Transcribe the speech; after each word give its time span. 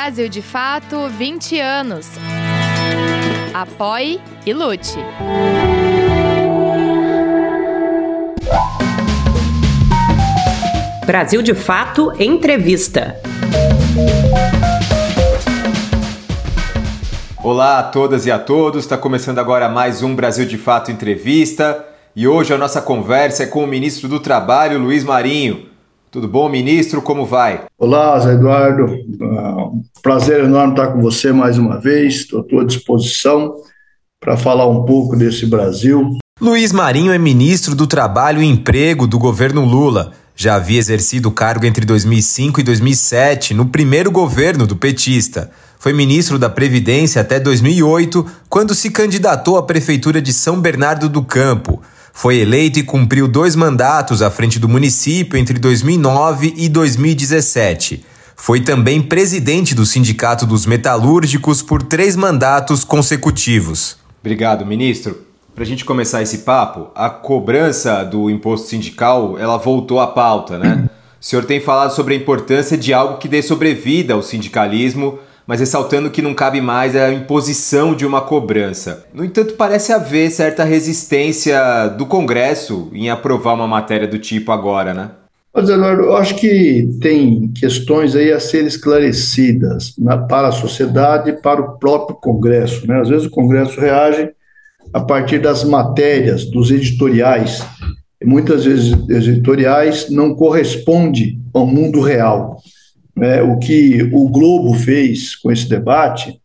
Brasil 0.00 0.28
de 0.28 0.40
Fato 0.40 1.08
20 1.08 1.58
anos. 1.58 2.06
Apoie 3.52 4.20
e 4.46 4.52
lute. 4.54 4.96
Brasil 11.04 11.42
de 11.42 11.52
Fato 11.52 12.12
Entrevista. 12.16 13.20
Olá 17.42 17.80
a 17.80 17.82
todas 17.82 18.24
e 18.24 18.30
a 18.30 18.38
todos, 18.38 18.84
está 18.84 18.96
começando 18.96 19.40
agora 19.40 19.68
mais 19.68 20.00
um 20.04 20.14
Brasil 20.14 20.46
de 20.46 20.56
Fato 20.56 20.92
Entrevista 20.92 21.84
e 22.14 22.28
hoje 22.28 22.54
a 22.54 22.56
nossa 22.56 22.80
conversa 22.80 23.42
é 23.42 23.46
com 23.46 23.64
o 23.64 23.66
ministro 23.66 24.08
do 24.08 24.20
Trabalho, 24.20 24.78
Luiz 24.78 25.02
Marinho. 25.02 25.67
Tudo 26.10 26.26
bom, 26.26 26.48
ministro? 26.48 27.02
Como 27.02 27.26
vai? 27.26 27.66
Olá, 27.78 28.18
Zé 28.18 28.32
Eduardo. 28.32 28.86
Uh, 28.86 29.82
prazer 30.02 30.42
enorme 30.42 30.72
estar 30.72 30.88
com 30.88 31.02
você 31.02 31.32
mais 31.32 31.58
uma 31.58 31.78
vez. 31.78 32.14
Estou 32.14 32.40
à 32.40 32.44
tua 32.44 32.64
disposição 32.64 33.54
para 34.18 34.34
falar 34.34 34.66
um 34.66 34.86
pouco 34.86 35.14
desse 35.14 35.44
Brasil. 35.44 36.16
Luiz 36.40 36.72
Marinho 36.72 37.12
é 37.12 37.18
ministro 37.18 37.74
do 37.74 37.86
Trabalho 37.86 38.40
e 38.40 38.46
Emprego 38.46 39.06
do 39.06 39.18
governo 39.18 39.66
Lula. 39.66 40.12
Já 40.34 40.54
havia 40.54 40.78
exercido 40.78 41.28
o 41.28 41.32
cargo 41.32 41.66
entre 41.66 41.84
2005 41.84 42.60
e 42.60 42.62
2007, 42.62 43.52
no 43.52 43.66
primeiro 43.66 44.10
governo 44.10 44.66
do 44.66 44.76
petista. 44.76 45.50
Foi 45.78 45.92
ministro 45.92 46.38
da 46.38 46.48
Previdência 46.48 47.20
até 47.20 47.38
2008, 47.38 48.24
quando 48.48 48.74
se 48.74 48.90
candidatou 48.90 49.58
à 49.58 49.62
Prefeitura 49.62 50.22
de 50.22 50.32
São 50.32 50.58
Bernardo 50.58 51.06
do 51.08 51.22
Campo. 51.22 51.82
Foi 52.18 52.38
eleito 52.38 52.80
e 52.80 52.82
cumpriu 52.82 53.28
dois 53.28 53.54
mandatos 53.54 54.22
à 54.22 54.28
frente 54.28 54.58
do 54.58 54.68
município 54.68 55.38
entre 55.38 55.56
2009 55.56 56.52
e 56.56 56.68
2017. 56.68 58.04
Foi 58.34 58.60
também 58.60 59.00
presidente 59.00 59.72
do 59.72 59.86
Sindicato 59.86 60.44
dos 60.44 60.66
Metalúrgicos 60.66 61.62
por 61.62 61.80
três 61.80 62.16
mandatos 62.16 62.82
consecutivos. 62.82 63.98
Obrigado, 64.20 64.66
ministro. 64.66 65.22
Para 65.54 65.62
a 65.62 65.66
gente 65.66 65.84
começar 65.84 66.20
esse 66.20 66.38
papo, 66.38 66.90
a 66.92 67.08
cobrança 67.08 68.02
do 68.02 68.28
imposto 68.28 68.66
sindical 68.66 69.38
ela 69.38 69.56
voltou 69.56 70.00
à 70.00 70.08
pauta, 70.08 70.58
né? 70.58 70.90
O 71.20 71.24
senhor 71.24 71.44
tem 71.44 71.60
falado 71.60 71.94
sobre 71.94 72.14
a 72.14 72.16
importância 72.16 72.76
de 72.76 72.92
algo 72.92 73.18
que 73.18 73.28
dê 73.28 73.40
sobrevida 73.40 74.14
ao 74.14 74.22
sindicalismo, 74.24 75.20
mas 75.48 75.60
ressaltando 75.60 76.10
que 76.10 76.20
não 76.20 76.34
cabe 76.34 76.60
mais 76.60 76.94
a 76.94 77.10
imposição 77.10 77.94
de 77.94 78.04
uma 78.04 78.20
cobrança. 78.20 79.06
No 79.14 79.24
entanto, 79.24 79.54
parece 79.54 79.94
haver 79.94 80.30
certa 80.30 80.62
resistência 80.62 81.88
do 81.96 82.04
Congresso 82.04 82.90
em 82.92 83.08
aprovar 83.08 83.54
uma 83.54 83.66
matéria 83.66 84.06
do 84.06 84.18
tipo 84.18 84.52
agora, 84.52 84.92
né? 84.92 85.10
Mas, 85.54 85.70
Eduardo, 85.70 86.02
eu 86.02 86.16
acho 86.18 86.34
que 86.34 86.90
tem 87.00 87.48
questões 87.48 88.14
aí 88.14 88.30
a 88.30 88.38
ser 88.38 88.66
esclarecidas 88.66 89.94
na, 89.98 90.18
para 90.18 90.48
a 90.48 90.52
sociedade 90.52 91.30
e 91.30 91.32
para 91.32 91.62
o 91.62 91.78
próprio 91.78 92.14
Congresso. 92.16 92.86
Né? 92.86 93.00
Às 93.00 93.08
vezes 93.08 93.26
o 93.26 93.30
Congresso 93.30 93.80
reage 93.80 94.28
a 94.92 95.00
partir 95.00 95.38
das 95.38 95.64
matérias, 95.64 96.44
dos 96.44 96.70
editoriais. 96.70 97.64
E 98.20 98.26
muitas 98.26 98.66
vezes 98.66 98.92
editoriais 99.08 100.10
não 100.10 100.34
corresponde 100.34 101.38
ao 101.54 101.66
mundo 101.66 102.02
real. 102.02 102.58
É, 103.22 103.42
o 103.42 103.58
que 103.58 104.02
o 104.12 104.28
Globo 104.28 104.74
fez 104.74 105.34
com 105.36 105.50
esse 105.50 105.68
debate 105.68 106.40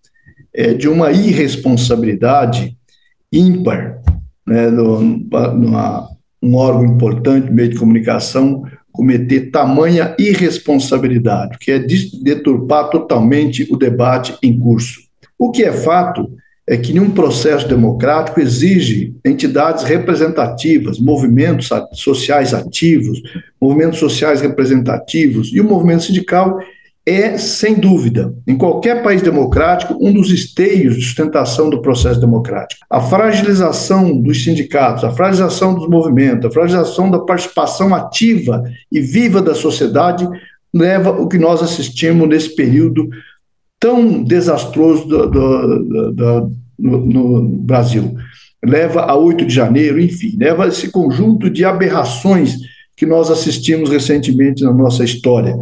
é 0.53 0.73
de 0.73 0.87
uma 0.87 1.11
irresponsabilidade 1.11 2.77
ímpar, 3.31 4.01
né, 4.45 4.69
no, 4.69 5.01
numa, 5.01 6.07
um 6.41 6.55
órgão 6.55 6.85
importante, 6.85 7.51
meio 7.51 7.69
de 7.69 7.77
comunicação, 7.77 8.63
cometer 8.91 9.49
tamanha 9.49 10.15
irresponsabilidade, 10.19 11.57
que 11.57 11.71
é 11.71 11.79
deturpar 11.79 12.89
totalmente 12.89 13.67
o 13.71 13.77
debate 13.77 14.37
em 14.43 14.59
curso. 14.59 15.01
O 15.37 15.51
que 15.51 15.63
é 15.63 15.73
fato 15.73 16.31
é 16.67 16.77
que 16.77 16.93
nenhum 16.93 17.11
processo 17.11 17.67
democrático 17.67 18.39
exige 18.39 19.15
entidades 19.25 19.83
representativas, 19.83 20.97
movimentos 20.99 21.69
sociais 21.93 22.53
ativos, 22.53 23.21
movimentos 23.61 23.99
sociais 23.99 24.41
representativos, 24.41 25.51
e 25.53 25.59
o 25.59 25.63
movimento 25.63 26.03
sindical 26.03 26.57
é, 27.05 27.37
sem 27.37 27.75
dúvida, 27.75 28.33
em 28.47 28.57
qualquer 28.57 29.03
país 29.03 29.21
democrático, 29.21 29.97
um 29.99 30.13
dos 30.13 30.31
esteios 30.31 30.95
de 30.95 31.01
sustentação 31.01 31.69
do 31.69 31.81
processo 31.81 32.19
democrático. 32.19 32.85
A 32.89 33.01
fragilização 33.01 34.17
dos 34.17 34.41
sindicatos, 34.41 35.03
a 35.03 35.11
fragilização 35.11 35.75
dos 35.75 35.89
movimentos, 35.89 36.45
a 36.45 36.51
fragilização 36.51 37.11
da 37.11 37.19
participação 37.19 37.93
ativa 37.93 38.63
e 38.89 39.01
viva 39.01 39.41
da 39.41 39.53
sociedade 39.53 40.25
leva 40.73 41.11
o 41.11 41.27
que 41.27 41.37
nós 41.37 41.61
assistimos 41.61 42.27
nesse 42.27 42.55
período 42.55 43.09
tão 43.77 44.23
desastroso 44.23 45.05
do, 45.05 46.51
no, 46.77 47.05
no 47.05 47.41
Brasil. 47.43 48.15
Leva 48.63 49.01
a 49.01 49.15
8 49.15 49.45
de 49.45 49.53
janeiro, 49.53 49.99
enfim, 49.99 50.35
leva 50.37 50.67
esse 50.67 50.89
conjunto 50.89 51.49
de 51.49 51.65
aberrações 51.65 52.57
que 52.95 53.05
nós 53.05 53.29
assistimos 53.29 53.89
recentemente 53.89 54.63
na 54.63 54.71
nossa 54.71 55.03
história. 55.03 55.55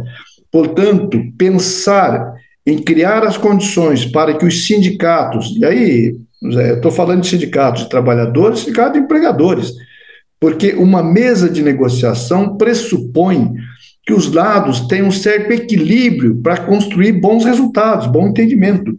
Portanto, 0.50 1.20
pensar 1.36 2.34
em 2.66 2.78
criar 2.78 3.24
as 3.24 3.36
condições 3.36 4.04
para 4.04 4.34
que 4.34 4.44
os 4.44 4.66
sindicatos, 4.66 5.56
e 5.56 5.64
aí 5.64 6.16
estou 6.74 6.90
falando 6.90 7.22
de 7.22 7.28
sindicatos 7.28 7.82
de 7.82 7.88
trabalhadores, 7.88 8.60
sindicatos 8.60 8.94
de 8.94 8.98
empregadores, 9.00 9.72
porque 10.38 10.72
uma 10.72 11.02
mesa 11.02 11.48
de 11.48 11.62
negociação 11.62 12.56
pressupõe 12.56 13.54
que 14.04 14.12
os 14.12 14.32
lados 14.32 14.80
tenham 14.88 15.08
um 15.08 15.12
certo 15.12 15.52
equilíbrio 15.52 16.36
para 16.42 16.58
construir 16.58 17.12
bons 17.12 17.44
resultados, 17.44 18.08
bom 18.08 18.28
entendimento. 18.28 18.98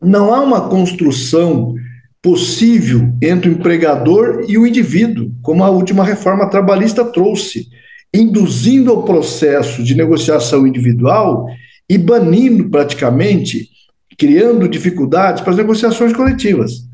Não 0.00 0.34
há 0.34 0.40
uma 0.40 0.68
construção 0.68 1.74
possível 2.22 3.12
entre 3.22 3.48
o 3.48 3.52
empregador 3.52 4.44
e 4.48 4.58
o 4.58 4.66
indivíduo, 4.66 5.30
como 5.42 5.62
a 5.64 5.70
última 5.70 6.04
reforma 6.04 6.50
trabalhista 6.50 7.04
trouxe, 7.04 7.68
induzindo 8.12 8.90
ao 8.90 9.04
processo 9.04 9.82
de 9.82 9.94
negociação 9.94 10.66
individual 10.66 11.46
e 11.88 11.96
banindo 11.96 12.68
praticamente, 12.68 13.68
criando 14.18 14.68
dificuldades 14.68 15.40
para 15.40 15.52
as 15.52 15.56
negociações 15.56 16.12
coletivas. 16.12 16.86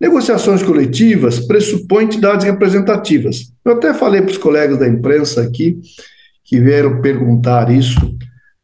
Negociações 0.00 0.62
coletivas 0.62 1.40
pressupõem 1.40 2.06
entidades 2.06 2.46
representativas. 2.46 3.52
Eu 3.64 3.72
até 3.72 3.92
falei 3.92 4.22
para 4.22 4.30
os 4.30 4.38
colegas 4.38 4.78
da 4.78 4.88
imprensa 4.88 5.42
aqui 5.42 5.78
que 6.42 6.58
vieram 6.58 7.02
perguntar 7.02 7.70
isso 7.70 8.16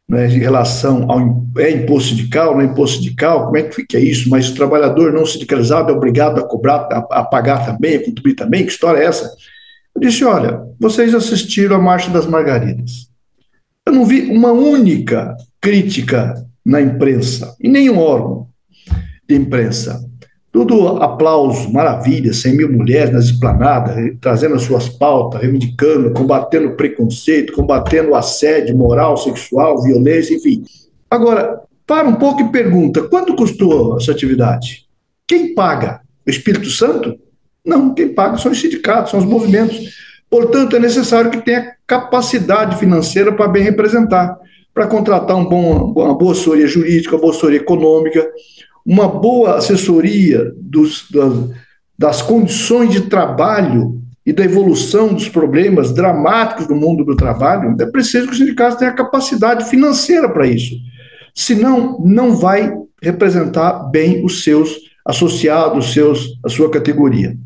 né, 0.09 0.27
em 0.27 0.39
relação 0.39 1.11
ao 1.11 1.45
é 1.57 1.71
imposto 1.71 2.09
sindical, 2.09 2.53
não 2.53 2.61
é 2.61 2.65
imposto 2.65 2.97
sindical, 2.97 3.45
como 3.45 3.57
é 3.57 3.63
que 3.63 3.75
fica 3.75 3.99
isso? 3.99 4.29
Mas 4.29 4.49
o 4.49 4.55
trabalhador 4.55 5.11
não 5.11 5.25
sindicalizado 5.25 5.91
é 5.91 5.95
obrigado 5.95 6.39
a 6.39 6.47
cobrar, 6.47 6.87
a, 6.91 7.19
a 7.19 7.23
pagar 7.23 7.65
também, 7.65 7.97
a 7.97 8.05
contribuir 8.05 8.35
também? 8.35 8.65
Que 8.65 8.71
história 8.71 8.99
é 8.99 9.05
essa? 9.05 9.29
Eu 9.93 10.01
disse: 10.01 10.23
olha, 10.23 10.61
vocês 10.79 11.13
assistiram 11.13 11.75
a 11.75 11.79
Marcha 11.79 12.09
das 12.09 12.25
Margaridas. 12.25 13.07
Eu 13.85 13.93
não 13.93 14.05
vi 14.05 14.29
uma 14.29 14.51
única 14.51 15.35
crítica 15.59 16.35
na 16.65 16.81
imprensa, 16.81 17.55
em 17.61 17.69
nenhum 17.69 17.97
órgão 17.97 18.47
de 19.27 19.35
imprensa, 19.35 20.06
tudo 20.57 20.87
aplauso, 21.03 21.71
maravilha, 21.71 22.33
100 22.33 22.57
mil 22.57 22.71
mulheres 22.71 23.13
nas 23.13 23.25
esplanadas, 23.25 23.95
trazendo 24.19 24.55
as 24.55 24.63
suas 24.63 24.89
pautas, 24.89 25.39
reivindicando, 25.39 26.11
combatendo 26.11 26.71
preconceito, 26.71 27.53
combatendo 27.53 28.15
assédio 28.15 28.75
moral, 28.75 29.15
sexual, 29.17 29.83
violência, 29.83 30.33
enfim. 30.33 30.63
Agora, 31.11 31.61
para 31.85 32.07
um 32.07 32.15
pouco 32.15 32.41
e 32.41 32.49
pergunta: 32.49 33.03
quanto 33.03 33.35
custou 33.35 33.97
essa 33.97 34.11
atividade? 34.11 34.87
Quem 35.27 35.53
paga? 35.53 36.01
O 36.25 36.29
Espírito 36.31 36.71
Santo? 36.71 37.15
Não, 37.63 37.93
quem 37.93 38.09
paga 38.09 38.39
são 38.39 38.51
os 38.51 38.59
sindicatos, 38.59 39.11
são 39.11 39.19
os 39.19 39.27
movimentos. 39.27 39.95
Portanto, 40.27 40.75
é 40.75 40.79
necessário 40.79 41.29
que 41.29 41.45
tenha 41.45 41.73
capacidade 41.85 42.77
financeira 42.77 43.31
para 43.31 43.47
bem 43.47 43.61
representar, 43.61 44.35
para 44.73 44.87
contratar 44.87 45.37
um 45.37 45.45
bom, 45.45 45.93
uma 45.95 46.17
boa 46.17 46.31
assessoria 46.31 46.65
jurídica, 46.65 47.13
uma 47.13 47.21
boa 47.21 47.31
assessoria 47.31 47.59
econômica, 47.59 48.27
uma 48.87 49.09
boa 49.09 49.57
assessoria 49.57 50.49
dos, 50.55 51.11
das, 51.11 51.33
das 51.99 52.21
condições 52.21 52.89
de 52.93 53.01
trabalho 53.01 54.01
e 54.25 54.31
da 54.31 54.45
evolução 54.45 55.13
dos 55.13 55.27
problemas 55.27 55.93
dramáticos 55.93 56.67
do 56.67 56.75
mundo 56.75 57.03
do 57.03 57.13
trabalho, 57.13 57.75
é 57.81 57.85
preciso 57.85 58.27
que 58.27 58.31
os 58.31 58.37
sindicatos 58.37 58.77
tenham 58.77 58.93
a 58.93 58.97
capacidade 58.97 59.69
financeira 59.69 60.29
para 60.29 60.47
isso. 60.47 60.73
Senão, 61.35 61.99
não 61.99 62.35
vai 62.37 62.73
representar 63.03 63.89
bem 63.91 64.23
os 64.23 64.43
seus 64.43 64.77
associados, 65.05 65.91
seus, 65.93 66.39
a 66.45 66.49
sua 66.49 66.71
categoria. 66.71 67.37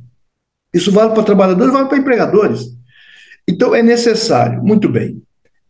Isso 0.71 0.91
vale 0.91 1.13
para 1.13 1.23
trabalhadores, 1.23 1.73
vale 1.73 1.89
para 1.89 1.97
empregadores. 1.97 2.65
Então, 3.47 3.73
é 3.73 3.81
necessário, 3.81 4.63
muito 4.63 4.87
bem. 4.87 5.21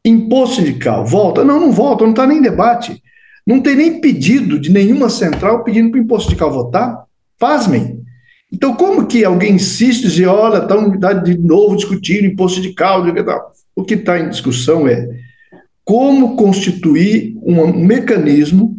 Imposto 0.04 0.58
sindical, 0.58 1.06
volta? 1.06 1.46
Não, 1.46 1.60
não 1.60 1.72
volta, 1.72 2.04
não 2.04 2.12
está 2.12 2.28
nem 2.28 2.40
em 2.40 2.42
debate. 2.42 3.02
Não 3.52 3.60
tem 3.60 3.76
nem 3.76 4.00
pedido 4.00 4.58
de 4.58 4.72
nenhuma 4.72 5.10
central 5.10 5.62
pedindo 5.62 5.92
para 5.92 6.00
o 6.00 6.04
imposto 6.04 6.30
sindical 6.30 6.54
votar. 6.54 7.04
Pasmem. 7.38 8.00
Então, 8.50 8.74
como 8.74 9.06
que 9.06 9.26
alguém 9.26 9.56
insiste 9.56 10.06
e 10.06 10.08
diz, 10.08 10.26
olha, 10.26 10.64
está 10.64 11.12
de 11.12 11.38
novo 11.38 11.76
discutindo 11.76 12.28
imposto 12.28 12.62
sindical? 12.62 13.04
O 13.76 13.84
que 13.84 13.96
está 13.96 14.18
em 14.18 14.30
discussão 14.30 14.88
é 14.88 15.06
como 15.84 16.38
constituir 16.38 17.36
um 17.44 17.74
mecanismo 17.74 18.78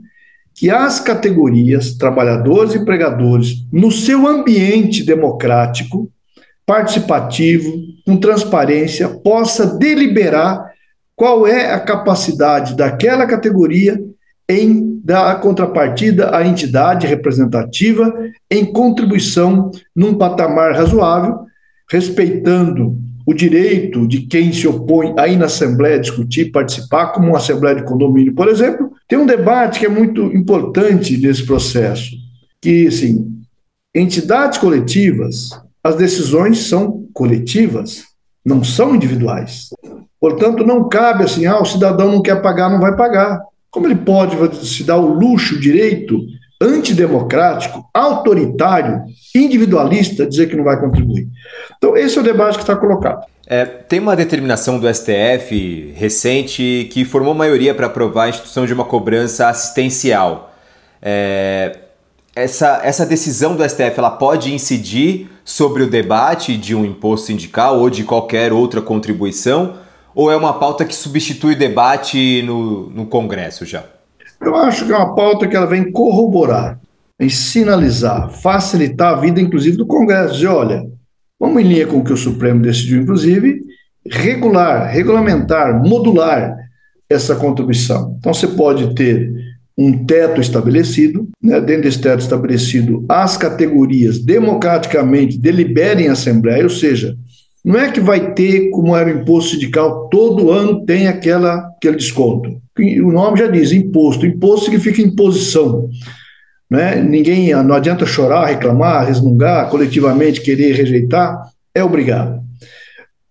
que 0.54 0.70
as 0.70 0.98
categorias, 0.98 1.92
trabalhadores 1.94 2.74
e 2.74 2.78
empregadores, 2.78 3.66
no 3.70 3.92
seu 3.92 4.26
ambiente 4.26 5.04
democrático, 5.04 6.10
participativo, 6.64 7.70
com 8.06 8.16
transparência, 8.16 9.06
possa 9.06 9.66
deliberar 9.66 10.72
qual 11.14 11.46
é 11.46 11.72
a 11.72 11.80
capacidade 11.80 12.74
daquela 12.74 13.26
categoria 13.26 14.00
em 14.48 15.00
dar 15.04 15.40
contrapartida 15.40 16.34
à 16.36 16.46
entidade 16.46 17.06
representativa 17.06 18.12
em 18.50 18.72
contribuição 18.72 19.70
num 19.94 20.14
patamar 20.14 20.74
razoável, 20.74 21.40
respeitando 21.90 22.96
o 23.26 23.32
direito 23.32 24.06
de 24.06 24.22
quem 24.22 24.52
se 24.52 24.66
opõe 24.66 25.14
a 25.16 25.28
ir 25.28 25.36
na 25.36 25.46
Assembleia 25.46 25.98
discutir, 25.98 26.50
participar, 26.50 27.08
como 27.08 27.28
uma 27.28 27.38
Assembleia 27.38 27.76
de 27.76 27.84
Condomínio, 27.84 28.34
por 28.34 28.48
exemplo, 28.48 28.92
tem 29.08 29.18
um 29.18 29.26
debate 29.26 29.78
que 29.78 29.86
é 29.86 29.88
muito 29.88 30.22
importante 30.34 31.16
nesse 31.16 31.46
processo, 31.46 32.10
que, 32.60 32.86
assim, 32.86 33.40
entidades 33.94 34.58
coletivas, 34.58 35.50
as 35.84 35.96
decisões 35.96 36.66
são 36.66 37.06
coletivas, 37.12 38.04
não 38.44 38.64
são 38.64 38.94
individuais. 38.94 39.68
Portanto, 40.20 40.64
não 40.64 40.88
cabe 40.88 41.24
assim, 41.24 41.46
ah, 41.46 41.60
o 41.60 41.64
cidadão 41.64 42.10
não 42.10 42.22
quer 42.22 42.40
pagar, 42.40 42.70
não 42.70 42.80
vai 42.80 42.96
pagar. 42.96 43.40
Como 43.72 43.86
ele 43.86 43.96
pode 43.96 44.36
se 44.66 44.84
dar 44.84 44.98
o 44.98 45.14
luxo, 45.14 45.56
o 45.56 45.60
direito 45.60 46.20
antidemocrático, 46.60 47.84
autoritário, 47.92 49.02
individualista, 49.34 50.26
dizer 50.26 50.48
que 50.48 50.54
não 50.54 50.62
vai 50.62 50.78
contribuir. 50.78 51.26
Então, 51.76 51.96
esse 51.96 52.16
é 52.16 52.20
o 52.20 52.24
debate 52.24 52.56
que 52.56 52.62
está 52.62 52.76
colocado. 52.76 53.26
É, 53.46 53.64
tem 53.64 53.98
uma 53.98 54.14
determinação 54.14 54.78
do 54.78 54.86
STF 54.94 55.92
recente 55.96 56.88
que 56.92 57.04
formou 57.04 57.34
maioria 57.34 57.74
para 57.74 57.86
aprovar 57.86 58.24
a 58.24 58.28
instituição 58.28 58.64
de 58.66 58.72
uma 58.74 58.84
cobrança 58.84 59.48
assistencial. 59.48 60.54
É, 61.00 61.78
essa, 62.36 62.80
essa 62.84 63.04
decisão 63.04 63.56
do 63.56 63.68
STF 63.68 63.94
ela 63.96 64.10
pode 64.10 64.54
incidir 64.54 65.28
sobre 65.44 65.82
o 65.82 65.90
debate 65.90 66.56
de 66.56 66.74
um 66.74 66.84
imposto 66.84 67.26
sindical 67.26 67.80
ou 67.80 67.90
de 67.90 68.04
qualquer 68.04 68.52
outra 68.52 68.80
contribuição? 68.80 69.78
Ou 70.14 70.30
é 70.30 70.36
uma 70.36 70.58
pauta 70.58 70.84
que 70.84 70.94
substitui 70.94 71.54
o 71.54 71.58
debate 71.58 72.42
no, 72.42 72.90
no 72.90 73.06
Congresso 73.06 73.64
já? 73.64 73.84
Eu 74.40 74.56
acho 74.56 74.84
que 74.84 74.92
é 74.92 74.96
uma 74.96 75.14
pauta 75.14 75.46
que 75.46 75.56
ela 75.56 75.66
vem 75.66 75.90
corroborar, 75.90 76.78
em 77.18 77.28
sinalizar, 77.28 78.30
facilitar 78.30 79.14
a 79.14 79.20
vida, 79.20 79.40
inclusive, 79.40 79.76
do 79.76 79.86
Congresso. 79.86 80.34
Dizer, 80.34 80.48
olha, 80.48 80.84
vamos 81.38 81.62
em 81.62 81.66
linha 81.66 81.86
com 81.86 81.98
o 81.98 82.04
que 82.04 82.12
o 82.12 82.16
Supremo 82.16 82.60
decidiu, 82.60 83.02
inclusive, 83.02 83.62
regular, 84.10 84.90
regulamentar, 84.90 85.80
modular 85.82 86.56
essa 87.08 87.36
contribuição. 87.36 88.16
Então, 88.18 88.34
você 88.34 88.48
pode 88.48 88.94
ter 88.94 89.32
um 89.76 90.04
teto 90.04 90.40
estabelecido, 90.40 91.28
né? 91.42 91.60
dentro 91.60 91.82
desse 91.82 92.00
teto 92.00 92.20
estabelecido, 92.20 93.04
as 93.08 93.36
categorias 93.36 94.18
democraticamente 94.18 95.38
deliberem 95.38 96.06
em 96.06 96.10
assembleia, 96.10 96.64
ou 96.64 96.70
seja, 96.70 97.16
não 97.64 97.78
é 97.78 97.92
que 97.92 98.00
vai 98.00 98.34
ter, 98.34 98.70
como 98.70 98.96
era 98.96 99.08
o 99.08 99.20
imposto 99.20 99.52
sindical, 99.52 100.08
todo 100.08 100.50
ano 100.50 100.84
tem 100.84 101.06
aquela, 101.06 101.68
aquele 101.76 101.96
desconto. 101.96 102.60
O 102.78 103.12
nome 103.12 103.38
já 103.38 103.46
diz, 103.46 103.70
imposto. 103.70 104.26
Imposto 104.26 104.64
significa 104.66 105.00
imposição. 105.00 105.88
Né? 106.68 106.96
Ninguém, 106.96 107.54
não 107.62 107.74
adianta 107.74 108.04
chorar, 108.04 108.46
reclamar, 108.46 109.06
resmungar, 109.06 109.68
coletivamente 109.68 110.40
querer 110.40 110.74
rejeitar, 110.74 111.38
é 111.74 111.84
obrigado. 111.84 112.42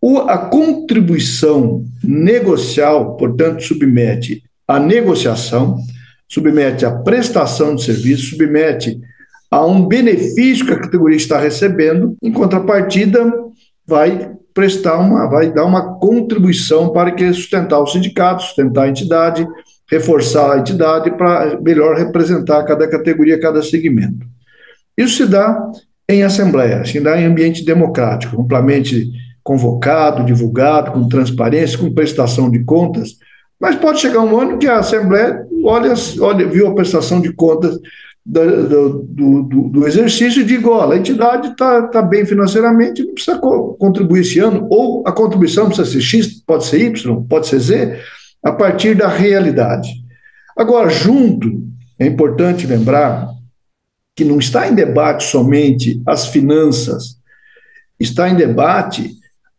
O, 0.02 0.20
a 0.20 0.38
contribuição 0.38 1.84
negocial, 2.04 3.18
portanto, 3.18 3.64
submete 3.64 4.42
à 4.68 4.80
negociação, 4.80 5.78
submete 6.28 6.86
à 6.86 6.92
prestação 6.92 7.76
de 7.76 7.84
serviço, 7.84 8.30
submete 8.30 9.00
a 9.52 9.66
um 9.66 9.86
benefício 9.86 10.66
que 10.66 10.72
a 10.72 10.80
categoria 10.80 11.18
está 11.18 11.38
recebendo, 11.38 12.16
em 12.24 12.32
contrapartida, 12.32 13.32
vai 13.92 14.32
prestar 14.54 14.98
uma, 14.98 15.30
vai 15.30 15.52
dar 15.52 15.66
uma 15.66 16.00
contribuição 16.00 16.90
para 16.94 17.12
que 17.12 17.32
sustentar 17.34 17.80
o 17.80 17.88
sindicato, 17.88 18.44
sustentar 18.44 18.86
a 18.86 18.90
entidade, 18.90 19.46
reforçar 19.90 20.54
a 20.54 20.60
entidade 20.60 21.12
para 21.12 21.60
melhor 21.62 21.98
representar 21.98 22.64
cada 22.64 22.88
categoria, 22.88 23.40
cada 23.40 23.62
segmento. 23.62 24.26
Isso 24.98 25.18
se 25.18 25.26
dá 25.26 25.70
em 26.10 26.24
assembleia, 26.24 26.86
se 26.86 27.00
dá 27.02 27.20
em 27.20 27.26
ambiente 27.26 27.66
democrático, 27.66 28.42
amplamente 28.42 29.12
convocado, 29.44 30.26
divulgado, 30.26 30.92
com 30.92 31.08
transparência, 31.08 31.78
com 31.78 31.94
prestação 31.94 32.50
de 32.50 32.64
contas, 32.64 33.18
mas 33.60 33.76
pode 33.76 34.00
chegar 34.00 34.22
um 34.22 34.40
ano 34.40 34.58
que 34.58 34.68
a 34.68 34.80
Assembleia 34.80 35.46
olha, 35.64 35.94
olha 36.20 36.48
viu 36.48 36.68
a 36.68 36.76
prestação 36.76 37.22
de 37.22 37.34
contas 37.34 37.78
do, 38.26 39.04
do, 39.04 39.70
do, 39.70 39.88
exercício 39.88 40.42
e 40.42 40.46
digo, 40.46 40.70
olha, 40.70 40.94
a 40.94 40.98
entidade 40.98 41.50
está 41.50 41.88
tá 41.88 42.02
bem 42.02 42.26
financeiramente, 42.26 43.04
não 43.04 43.14
precisa 43.14 43.40
co 43.40 43.74
contribuir 43.74 44.22
esse 44.22 44.40
ano, 44.40 44.68
ou 44.70 45.04
a 45.08 45.12
contribuição 45.12 45.68
precisa 45.68 45.90
ser 45.90 46.02
X, 46.02 46.42
pode 46.46 46.66
ser 46.66 46.82
Y, 46.82 47.24
pode 47.28 47.48
ser 47.48 47.60
Z, 47.60 48.00
a 48.44 48.52
partir 48.52 48.96
da 48.96 49.08
realidade. 49.08 49.90
Agora, 50.56 50.90
junto, 50.90 51.64
é 51.98 52.06
importante 52.06 52.68
lembrar 52.68 53.28
que 54.16 54.24
não 54.24 54.38
está 54.38 54.68
em 54.68 54.76
debate 54.76 55.24
somente 55.24 56.02
as 56.06 56.28
finanças, 56.28 57.18
está 58.00 58.30
em 58.30 58.36
debate 58.36 59.12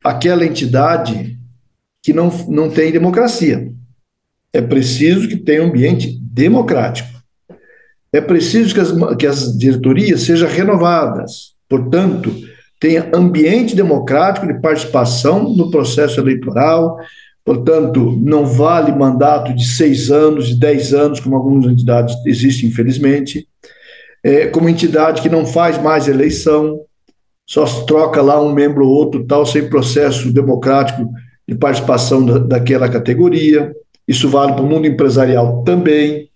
aquela 0.05 0.45
entidade 0.45 1.39
que 2.03 2.13
não, 2.13 2.29
não 2.49 2.71
tem 2.71 2.93
democracia. 2.93 3.73
É 4.53 4.61
preciso 4.61 5.29
que 5.29 5.37
tenha 5.37 5.63
um 5.63 5.67
ambiente 5.69 6.19
democrático. 6.21 7.12
É 8.13 8.21
preciso 8.21 8.75
que 8.75 8.81
as, 8.81 9.17
que 9.17 9.27
as 9.27 9.57
diretorias 9.57 10.23
sejam 10.23 10.49
renovadas, 10.49 11.55
portanto, 11.69 12.31
tenha 12.79 13.09
ambiente 13.15 13.75
democrático 13.75 14.47
de 14.47 14.61
participação 14.61 15.55
no 15.55 15.71
processo 15.71 16.21
eleitoral, 16.21 16.99
portanto, 17.45 18.19
não 18.21 18.45
vale 18.45 18.93
mandato 18.93 19.55
de 19.55 19.65
seis 19.65 20.11
anos, 20.11 20.49
de 20.49 20.59
dez 20.59 20.93
anos, 20.93 21.21
como 21.21 21.37
algumas 21.37 21.67
entidades 21.67 22.15
existem, 22.27 22.69
infelizmente, 22.69 23.47
é, 24.23 24.47
como 24.47 24.69
entidade 24.69 25.23
que 25.23 25.29
não 25.29 25.47
faz 25.47 25.81
mais 25.81 26.07
eleição, 26.07 26.81
só 27.49 27.67
se 27.67 27.85
troca 27.87 28.23
lá 28.23 28.41
um 28.41 28.53
membro 28.53 28.87
ou 28.87 28.93
outro, 28.93 29.25
tal, 29.27 29.45
sem 29.45 29.69
processo 29.69 30.33
democrático 30.33 31.09
de 31.47 31.55
participação 31.55 32.25
da, 32.25 32.39
daquela 32.39 32.89
categoria. 32.89 33.73
Isso 34.07 34.29
vale 34.29 34.53
para 34.53 34.63
o 34.63 34.67
mundo 34.67 34.87
empresarial 34.87 35.63
também. 35.65 36.29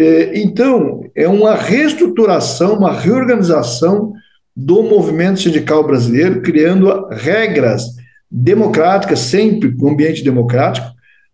É, 0.00 0.40
então, 0.40 1.04
é 1.14 1.28
uma 1.28 1.54
reestruturação, 1.54 2.78
uma 2.78 2.90
reorganização 2.90 4.14
do 4.56 4.82
movimento 4.82 5.40
sindical 5.40 5.86
brasileiro, 5.86 6.40
criando 6.40 7.06
regras 7.10 7.84
democráticas, 8.30 9.18
sempre 9.18 9.70
no 9.76 9.90
ambiente 9.90 10.24
democrático, 10.24 10.86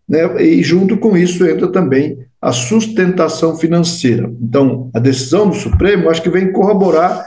né? 0.09 0.43
e 0.43 0.65
junto 0.65 0.97
com 0.97 1.17
isso 1.17 1.47
entra 1.47 1.69
também 1.69 2.19
a 2.43 2.51
sustentação 2.51 3.57
financeira. 3.57 4.29
Então, 4.43 4.91
a 4.93 4.99
decisão 4.99 5.49
do 5.49 5.55
Supremo, 5.55 6.11
acho 6.11 6.23
que 6.23 6.29
vem 6.29 6.51
corroborar 6.51 7.25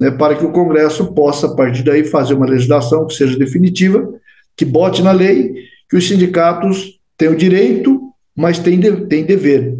né, 0.00 0.10
para 0.10 0.34
que 0.34 0.44
o 0.44 0.50
Congresso 0.50 1.14
possa, 1.14 1.46
a 1.46 1.54
partir 1.54 1.84
daí, 1.84 2.02
fazer 2.02 2.34
uma 2.34 2.46
legislação 2.46 3.06
que 3.06 3.14
seja 3.14 3.38
definitiva, 3.38 4.12
que 4.56 4.64
bote 4.64 5.00
na 5.00 5.12
lei 5.12 5.54
que 5.88 5.96
os 5.96 6.08
sindicatos 6.08 6.98
têm 7.16 7.28
o 7.28 7.36
direito, 7.36 8.00
mas 8.36 8.58
têm, 8.58 8.80
de, 8.80 9.06
têm 9.06 9.24
dever 9.24 9.76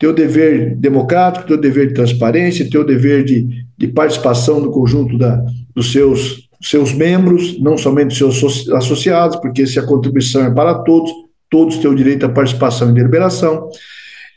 ter 0.00 0.06
o 0.06 0.14
dever 0.14 0.74
democrático, 0.76 1.46
ter 1.46 1.52
o 1.52 1.60
dever 1.60 1.88
de 1.88 1.94
transparência, 1.94 2.68
ter 2.68 2.78
o 2.78 2.84
dever 2.84 3.22
de, 3.22 3.66
de 3.76 3.86
participação 3.86 4.58
no 4.58 4.72
conjunto 4.72 5.18
da, 5.18 5.44
dos 5.76 5.92
seus, 5.92 6.48
seus 6.62 6.94
membros, 6.94 7.60
não 7.60 7.76
somente 7.76 8.18
dos 8.18 8.38
seus 8.38 8.68
associados, 8.70 9.36
porque 9.36 9.66
se 9.66 9.78
a 9.78 9.86
contribuição 9.86 10.42
é 10.42 10.50
para 10.50 10.74
todos, 10.76 11.12
todos 11.50 11.76
têm 11.76 11.90
o 11.90 11.94
direito 11.94 12.24
à 12.24 12.30
participação 12.30 12.88
e 12.88 12.94
deliberação. 12.94 13.68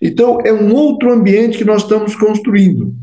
Então, 0.02 0.40
é 0.44 0.52
um 0.52 0.74
outro 0.74 1.14
ambiente 1.14 1.58
que 1.58 1.64
nós 1.64 1.84
estamos 1.84 2.14
construindo. 2.14 2.94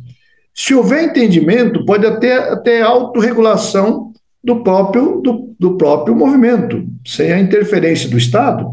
Se 0.54 0.74
houver 0.74 1.04
entendimento, 1.04 1.86
pode 1.86 2.04
até, 2.04 2.50
até 2.50 2.82
autorregulação 2.82 4.12
do 4.44 4.62
próprio, 4.62 5.22
do, 5.22 5.56
do 5.58 5.78
próprio 5.78 6.14
movimento, 6.14 6.84
sem 7.06 7.32
a 7.32 7.40
interferência 7.40 8.06
do 8.10 8.18
Estado. 8.18 8.66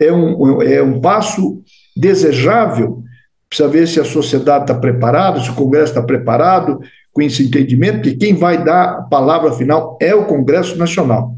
É 0.00 0.10
um, 0.10 0.62
é 0.62 0.82
um 0.82 0.98
passo 0.98 1.62
desejável, 1.96 3.02
precisa 3.48 3.68
ver 3.68 3.86
se 3.86 4.00
a 4.00 4.04
sociedade 4.04 4.64
está 4.64 4.74
preparada, 4.74 5.40
se 5.40 5.50
o 5.50 5.54
Congresso 5.54 5.92
está 5.92 6.02
preparado 6.02 6.80
com 7.12 7.20
esse 7.20 7.44
entendimento, 7.44 8.02
que 8.02 8.16
quem 8.16 8.34
vai 8.34 8.64
dar 8.64 8.84
a 8.84 9.02
palavra 9.02 9.52
final 9.52 9.98
é 10.00 10.14
o 10.14 10.24
Congresso 10.24 10.76
Nacional. 10.78 11.36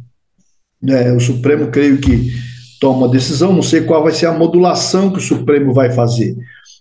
É, 0.87 1.13
o 1.13 1.19
Supremo, 1.19 1.69
creio 1.69 1.99
que 1.99 2.33
toma 2.81 3.07
uma 3.07 3.09
decisão, 3.09 3.53
não 3.53 3.63
sei 3.63 3.83
qual 3.83 4.03
vai 4.03 4.13
ser 4.13 4.27
a 4.27 4.33
modulação 4.33 5.11
que 5.11 5.19
o 5.19 5.23
Supremo 5.23 5.73
vai 5.73 5.91
fazer. 5.91 6.37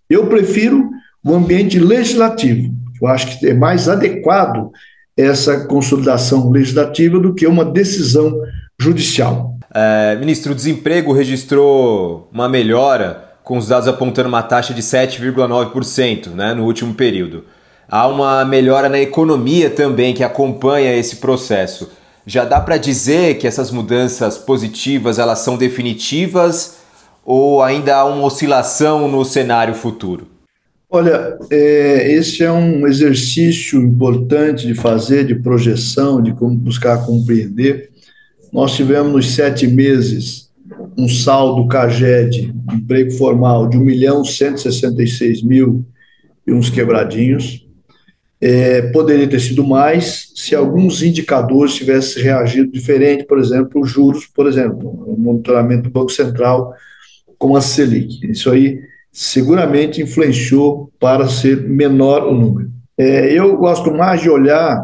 Eu 0.09 0.27
prefiro 0.27 0.89
o 1.25 1.33
ambiente 1.33 1.79
legislativo, 1.79 2.73
eu 3.01 3.07
acho 3.07 3.39
que 3.39 3.47
é 3.47 3.53
mais 3.53 3.87
adequado 3.87 4.69
essa 5.15 5.65
consolidação 5.65 6.49
legislativa 6.49 7.19
do 7.19 7.33
que 7.33 7.47
uma 7.47 7.63
decisão 7.63 8.33
judicial. 8.79 9.57
É, 9.73 10.15
ministro, 10.17 10.51
o 10.51 10.55
desemprego 10.55 11.13
registrou 11.13 12.29
uma 12.31 12.47
melhora, 12.49 13.22
com 13.43 13.57
os 13.57 13.67
dados 13.67 13.87
apontando 13.87 14.29
uma 14.29 14.41
taxa 14.41 14.73
de 14.73 14.81
7,9% 14.81 16.29
né, 16.29 16.53
no 16.53 16.65
último 16.65 16.93
período. 16.93 17.45
Há 17.87 18.07
uma 18.07 18.45
melhora 18.45 18.87
na 18.87 18.99
economia 18.99 19.69
também 19.69 20.13
que 20.13 20.23
acompanha 20.23 20.95
esse 20.95 21.17
processo. 21.17 21.91
Já 22.25 22.45
dá 22.45 22.61
para 22.61 22.77
dizer 22.77 23.37
que 23.37 23.45
essas 23.45 23.69
mudanças 23.69 24.37
positivas 24.37 25.19
elas 25.19 25.39
são 25.39 25.57
definitivas 25.57 26.77
ou 27.25 27.61
ainda 27.61 27.95
há 27.95 28.05
uma 28.05 28.23
oscilação 28.23 29.07
no 29.07 29.23
cenário 29.25 29.75
futuro? 29.75 30.27
Olha, 30.89 31.37
é, 31.49 32.13
esse 32.13 32.43
é 32.43 32.51
um 32.51 32.87
exercício 32.87 33.81
importante 33.81 34.67
de 34.67 34.75
fazer, 34.75 35.25
de 35.25 35.35
projeção, 35.35 36.21
de 36.21 36.33
como 36.33 36.55
buscar 36.55 37.05
compreender. 37.05 37.89
Nós 38.51 38.75
tivemos 38.75 39.11
nos 39.11 39.31
sete 39.31 39.65
meses 39.65 40.49
um 40.97 41.07
saldo 41.07 41.67
CAGED, 41.67 42.53
emprego 42.73 43.11
formal, 43.11 43.67
de 43.67 43.77
1 43.77 43.81
milhão 43.81 44.23
166 44.23 45.41
mil 45.43 45.85
e 46.45 46.51
uns 46.51 46.69
quebradinhos. 46.69 47.65
É, 48.39 48.81
poderia 48.91 49.27
ter 49.27 49.39
sido 49.39 49.65
mais 49.65 50.31
se 50.35 50.53
alguns 50.53 51.01
indicadores 51.01 51.75
tivessem 51.75 52.23
reagido 52.23 52.71
diferente, 52.71 53.23
por 53.23 53.39
exemplo, 53.39 53.81
os 53.81 53.89
juros, 53.89 54.25
por 54.25 54.47
exemplo, 54.47 54.89
o 54.89 55.17
monitoramento 55.17 55.83
do 55.83 55.89
Banco 55.89 56.11
Central 56.11 56.73
com 57.37 57.55
a 57.55 57.61
Selic. 57.61 58.29
Isso 58.29 58.51
aí 58.51 58.79
seguramente 59.11 60.01
influenciou 60.01 60.91
para 60.99 61.27
ser 61.27 61.61
menor 61.61 62.27
o 62.27 62.33
número. 62.33 62.71
É, 62.97 63.31
eu 63.31 63.55
gosto 63.57 63.91
mais 63.91 64.21
de 64.21 64.29
olhar 64.29 64.83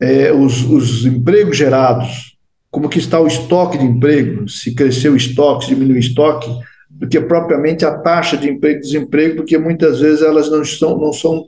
é, 0.00 0.32
os, 0.32 0.64
os, 0.64 1.06
empregos 1.06 1.56
gerados, 1.56 2.31
como 2.72 2.88
que 2.88 2.98
está 2.98 3.20
o 3.20 3.26
estoque 3.26 3.76
de 3.76 3.84
emprego, 3.84 4.48
se 4.48 4.74
cresceu 4.74 5.12
o 5.12 5.16
estoque, 5.16 5.66
se 5.66 5.74
diminuiu 5.74 5.96
o 5.96 6.00
estoque, 6.00 6.50
do 6.90 7.06
que 7.06 7.20
propriamente 7.20 7.84
a 7.84 7.98
taxa 7.98 8.34
de 8.34 8.48
emprego 8.48 8.78
e 8.78 8.80
desemprego, 8.80 9.36
porque 9.36 9.58
muitas 9.58 10.00
vezes 10.00 10.22
elas 10.22 10.50
não, 10.50 10.62
estão, 10.62 10.98
não 10.98 11.12
são 11.12 11.46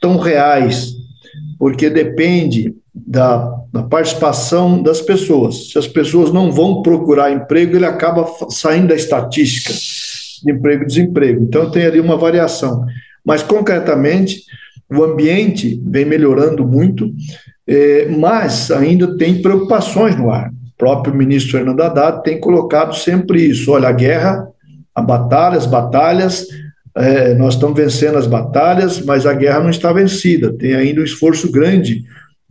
tão 0.00 0.16
reais, 0.18 0.94
porque 1.58 1.90
depende 1.90 2.76
da, 2.94 3.38
da, 3.72 3.82
participação 3.82 4.80
das 4.80 5.00
pessoas. 5.00 5.72
Se 5.72 5.78
as 5.78 5.88
pessoas 5.88 6.32
não 6.32 6.52
vão 6.52 6.80
procurar 6.80 7.32
emprego, 7.32 7.74
ele 7.74 7.86
acaba 7.86 8.24
saindo 8.48 8.88
da 8.88 8.94
estatística 8.94 9.72
de 10.44 10.52
emprego 10.52 10.84
e 10.84 10.86
desemprego. 10.86 11.42
Então, 11.42 11.70
tem 11.70 11.86
ali 11.86 11.98
uma 11.98 12.16
variação. 12.16 12.84
Mas, 13.24 13.42
concretamente, 13.42 14.42
o 14.88 15.02
ambiente 15.02 15.80
vem 15.84 16.04
melhorando 16.04 16.64
muito, 16.64 17.12
eh, 17.66 18.08
mas 18.08 18.70
ainda 18.70 19.16
tem 19.16 19.40
preocupações 19.40 20.16
no 20.16 20.30
ar. 20.30 20.50
O 20.50 20.76
próprio 20.76 21.14
ministro 21.14 21.52
Fernando 21.52 21.80
Haddad 21.80 22.22
tem 22.22 22.40
colocado 22.40 22.94
sempre 22.94 23.42
isso: 23.42 23.70
olha, 23.70 23.88
a 23.88 23.92
guerra, 23.92 24.46
a 24.94 25.02
batalha, 25.02 25.56
as 25.56 25.66
batalhas, 25.66 26.46
eh, 26.96 27.34
nós 27.34 27.54
estamos 27.54 27.76
vencendo 27.76 28.18
as 28.18 28.26
batalhas, 28.26 29.04
mas 29.04 29.26
a 29.26 29.32
guerra 29.32 29.60
não 29.60 29.70
está 29.70 29.92
vencida. 29.92 30.52
Tem 30.52 30.74
ainda 30.74 31.00
um 31.00 31.04
esforço 31.04 31.50
grande, 31.50 32.02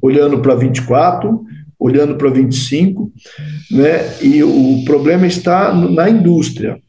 olhando 0.02 0.40
para 0.40 0.56
24, 0.56 1.44
olhando 1.78 2.16
para 2.16 2.30
25, 2.30 3.12
né? 3.72 4.18
e 4.22 4.44
o 4.44 4.84
problema 4.86 5.28
está 5.28 5.74
na 5.74 6.10
indústria. 6.10 6.80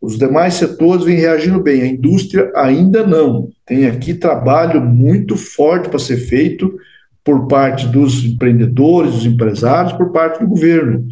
Os 0.00 0.18
demais 0.18 0.54
setores 0.54 1.04
vêm 1.04 1.16
reagindo 1.16 1.62
bem, 1.62 1.82
a 1.82 1.86
indústria 1.86 2.50
ainda 2.56 3.06
não. 3.06 3.48
Tem 3.66 3.86
aqui 3.86 4.14
trabalho 4.14 4.80
muito 4.80 5.36
forte 5.36 5.88
para 5.88 5.98
ser 5.98 6.16
feito 6.16 6.74
por 7.24 7.46
parte 7.46 7.86
dos 7.86 8.24
empreendedores, 8.24 9.12
dos 9.12 9.26
empresários, 9.26 9.92
por 9.92 10.12
parte 10.12 10.40
do 10.40 10.48
governo, 10.48 11.06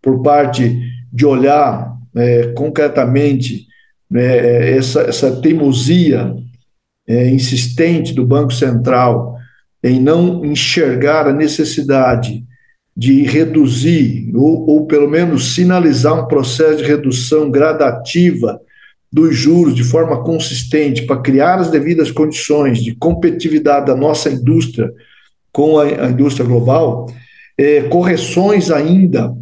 por 0.00 0.22
parte 0.22 0.80
de 1.12 1.24
olhar 1.24 1.96
é, 2.14 2.48
concretamente 2.48 3.66
né, 4.10 4.76
essa, 4.76 5.02
essa 5.02 5.40
teimosia 5.40 6.34
é, 7.06 7.28
insistente 7.30 8.12
do 8.12 8.26
Banco 8.26 8.52
Central 8.52 9.36
em 9.82 10.00
não 10.00 10.44
enxergar 10.44 11.26
a 11.26 11.32
necessidade 11.32 12.44
de 12.96 13.22
reduzir, 13.22 14.30
ou, 14.34 14.68
ou 14.68 14.86
pelo 14.86 15.08
menos 15.08 15.54
sinalizar 15.54 16.22
um 16.22 16.28
processo 16.28 16.76
de 16.76 16.84
redução 16.84 17.50
gradativa 17.50 18.60
dos 19.10 19.34
juros 19.36 19.74
de 19.74 19.82
forma 19.82 20.22
consistente 20.22 21.02
para 21.02 21.20
criar 21.20 21.58
as 21.58 21.70
devidas 21.70 22.10
condições 22.10 22.82
de 22.82 22.94
competitividade 22.94 23.86
da 23.86 23.96
nossa 23.96 24.30
indústria 24.30 24.90
com 25.52 25.78
a, 25.78 25.84
a 25.84 26.10
indústria 26.10 26.46
global, 26.46 27.06
é, 27.58 27.82
correções 27.82 28.70
ainda 28.70 29.34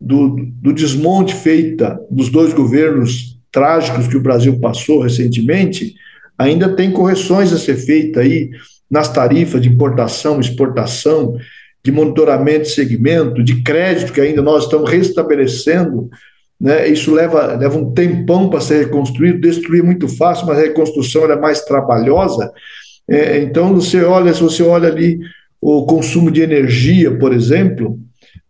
do, 0.00 0.36
do 0.60 0.72
desmonte 0.72 1.34
feita 1.34 2.00
dos 2.10 2.30
dois 2.30 2.54
governos 2.54 3.38
trágicos 3.52 4.08
que 4.08 4.16
o 4.16 4.22
Brasil 4.22 4.58
passou 4.58 5.02
recentemente, 5.02 5.94
ainda 6.38 6.74
tem 6.74 6.90
correções 6.90 7.52
a 7.52 7.58
ser 7.58 7.76
feita 7.76 8.20
aí 8.20 8.50
nas 8.90 9.12
tarifas 9.12 9.60
de 9.60 9.68
importação, 9.68 10.40
exportação, 10.40 11.36
de 11.84 11.92
monitoramento 11.92 12.62
de 12.62 12.70
segmento, 12.70 13.42
de 13.42 13.62
crédito 13.62 14.12
que 14.12 14.20
ainda 14.20 14.42
nós 14.42 14.64
estamos 14.64 14.90
restabelecendo, 14.90 16.10
né? 16.60 16.86
Isso 16.88 17.14
leva, 17.14 17.56
leva 17.56 17.78
um 17.78 17.92
tempão 17.92 18.50
para 18.50 18.60
ser 18.60 18.84
reconstruído, 18.84 19.40
destruir 19.40 19.80
é 19.80 19.84
muito 19.84 20.06
fácil, 20.08 20.46
mas 20.46 20.58
a 20.58 20.62
reconstrução 20.62 21.24
é 21.30 21.36
mais 21.36 21.62
trabalhosa. 21.62 22.52
É, 23.08 23.38
então 23.38 23.74
você 23.74 24.04
olha, 24.04 24.34
se 24.34 24.42
você 24.42 24.62
olha 24.62 24.88
ali 24.88 25.18
o 25.60 25.84
consumo 25.84 26.30
de 26.30 26.40
energia, 26.40 27.16
por 27.18 27.32
exemplo, 27.32 27.98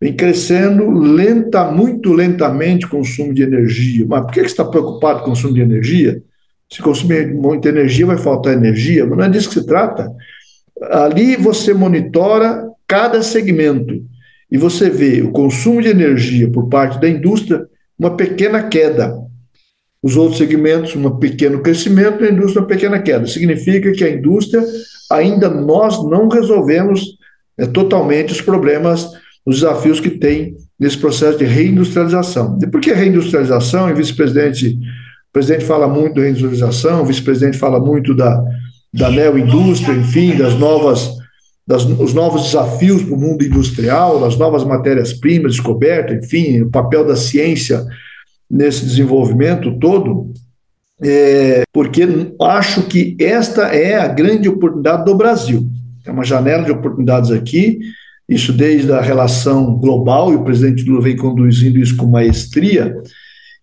vem 0.00 0.14
crescendo 0.14 0.88
lenta, 0.90 1.70
muito 1.70 2.12
lentamente 2.12 2.86
o 2.86 2.88
consumo 2.88 3.34
de 3.34 3.42
energia. 3.42 4.06
Mas 4.08 4.22
por 4.22 4.32
que 4.32 4.40
você 4.40 4.46
está 4.46 4.64
preocupado 4.64 5.20
com 5.20 5.26
o 5.26 5.28
consumo 5.30 5.54
de 5.54 5.60
energia? 5.60 6.22
Se 6.70 6.80
consumir 6.80 7.34
muita 7.34 7.68
energia, 7.68 8.06
vai 8.06 8.16
faltar 8.16 8.54
energia, 8.54 9.04
mas 9.04 9.18
não 9.18 9.24
é 9.24 9.28
disso 9.28 9.48
que 9.48 9.54
se 9.54 9.66
trata. 9.66 10.10
Ali 10.90 11.36
você 11.36 11.74
monitora 11.74 12.68
cada 12.86 13.22
segmento 13.22 14.02
e 14.50 14.56
você 14.56 14.88
vê 14.88 15.20
o 15.20 15.32
consumo 15.32 15.82
de 15.82 15.88
energia 15.88 16.50
por 16.50 16.68
parte 16.68 17.00
da 17.00 17.08
indústria, 17.08 17.66
uma 17.98 18.16
pequena 18.16 18.62
queda. 18.62 19.14
Os 20.02 20.16
outros 20.16 20.38
segmentos, 20.38 20.96
um 20.96 21.10
pequeno 21.18 21.60
crescimento, 21.60 22.24
a 22.24 22.28
indústria, 22.28 22.62
uma 22.62 22.68
pequena 22.68 22.98
queda. 23.00 23.26
Significa 23.26 23.92
que 23.92 24.04
a 24.04 24.10
indústria, 24.10 24.64
ainda 25.10 25.48
nós 25.50 26.02
não 26.08 26.28
resolvemos 26.28 27.18
é, 27.58 27.66
totalmente 27.66 28.32
os 28.32 28.40
problemas, 28.40 29.06
os 29.44 29.60
desafios 29.60 30.00
que 30.00 30.10
tem 30.10 30.56
nesse 30.78 30.96
processo 30.96 31.38
de 31.38 31.44
reindustrialização. 31.44 32.58
E 32.62 32.66
por 32.66 32.80
que 32.80 32.92
reindustrialização? 32.92 33.90
E 33.90 33.94
vice-presidente, 33.94 34.68
o 34.68 35.32
presidente 35.32 35.64
fala 35.64 35.86
muito 35.86 36.14
de 36.14 36.22
reindustrialização, 36.22 37.02
o 37.02 37.06
vice-presidente 37.06 37.58
fala 37.58 37.78
muito 37.78 38.14
da, 38.14 38.42
da 38.94 39.10
neoindústria, 39.10 39.94
enfim, 39.94 40.36
das 40.36 40.54
novas 40.54 41.20
das, 41.66 41.84
os 41.84 42.12
novos 42.12 42.46
desafios 42.46 43.04
para 43.04 43.14
o 43.14 43.20
mundo 43.20 43.44
industrial, 43.44 44.18
das 44.18 44.36
novas 44.36 44.64
matérias-primas 44.64 45.52
descobertas, 45.52 46.24
enfim, 46.24 46.62
o 46.62 46.70
papel 46.70 47.06
da 47.06 47.14
ciência 47.14 47.86
nesse 48.50 48.84
desenvolvimento 48.84 49.78
todo, 49.78 50.32
é, 51.02 51.62
porque 51.72 52.02
acho 52.40 52.82
que 52.82 53.16
esta 53.20 53.68
é 53.68 53.96
a 53.96 54.08
grande 54.08 54.48
oportunidade 54.48 55.04
do 55.04 55.14
Brasil. 55.14 55.66
É 56.04 56.10
uma 56.10 56.24
janela 56.24 56.64
de 56.64 56.72
oportunidades 56.72 57.30
aqui, 57.30 57.78
isso 58.28 58.52
desde 58.52 58.92
a 58.92 59.00
relação 59.00 59.76
global, 59.76 60.32
e 60.32 60.36
o 60.36 60.44
presidente 60.44 60.84
Lula 60.84 61.02
vem 61.02 61.16
conduzindo 61.16 61.78
isso 61.78 61.96
com 61.96 62.06
maestria, 62.06 62.96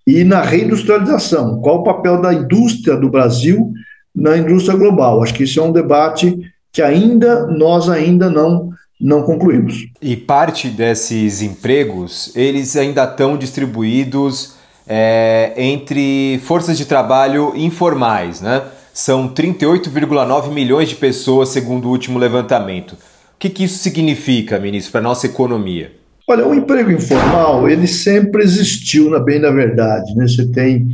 e 0.05 0.23
na 0.23 0.41
reindustrialização. 0.41 1.59
Qual 1.59 1.79
o 1.79 1.83
papel 1.83 2.21
da 2.21 2.33
indústria 2.33 2.95
do 2.95 3.09
Brasil 3.09 3.73
na 4.15 4.37
indústria 4.37 4.77
global? 4.77 5.21
Acho 5.21 5.33
que 5.33 5.43
isso 5.43 5.59
é 5.59 5.63
um 5.63 5.71
debate 5.71 6.37
que 6.71 6.81
ainda 6.81 7.45
nós 7.47 7.89
ainda 7.89 8.29
não 8.29 8.69
não 8.99 9.21
concluímos. 9.21 9.85
E 10.01 10.15
parte 10.15 10.69
desses 10.69 11.43
empregos, 11.43 12.35
eles 12.35 12.75
ainda 12.75 13.03
estão 13.03 13.37
distribuídos 13.37 14.56
é, 14.87 15.53
entre 15.57 16.39
forças 16.43 16.77
de 16.77 16.85
trabalho 16.85 17.53
informais, 17.55 18.41
né? 18.41 18.63
São 18.93 19.27
38,9 19.27 20.51
milhões 20.51 20.89
de 20.89 20.95
pessoas, 20.95 21.49
segundo 21.49 21.87
o 21.87 21.91
último 21.91 22.17
levantamento. 22.17 22.93
O 22.93 23.37
que, 23.37 23.49
que 23.49 23.65
isso 23.65 23.77
significa, 23.77 24.59
ministro, 24.59 24.91
para 24.91 25.01
a 25.01 25.03
nossa 25.03 25.27
economia? 25.27 25.91
Olha, 26.27 26.47
o 26.47 26.55
emprego 26.55 26.91
informal, 26.91 27.69
ele 27.69 27.85
sempre 27.85 28.43
existiu, 28.43 29.09
na 29.09 29.19
bem 29.19 29.39
da 29.39 29.51
verdade. 29.51 30.15
Né? 30.15 30.27
Você 30.27 30.47
tem 30.47 30.87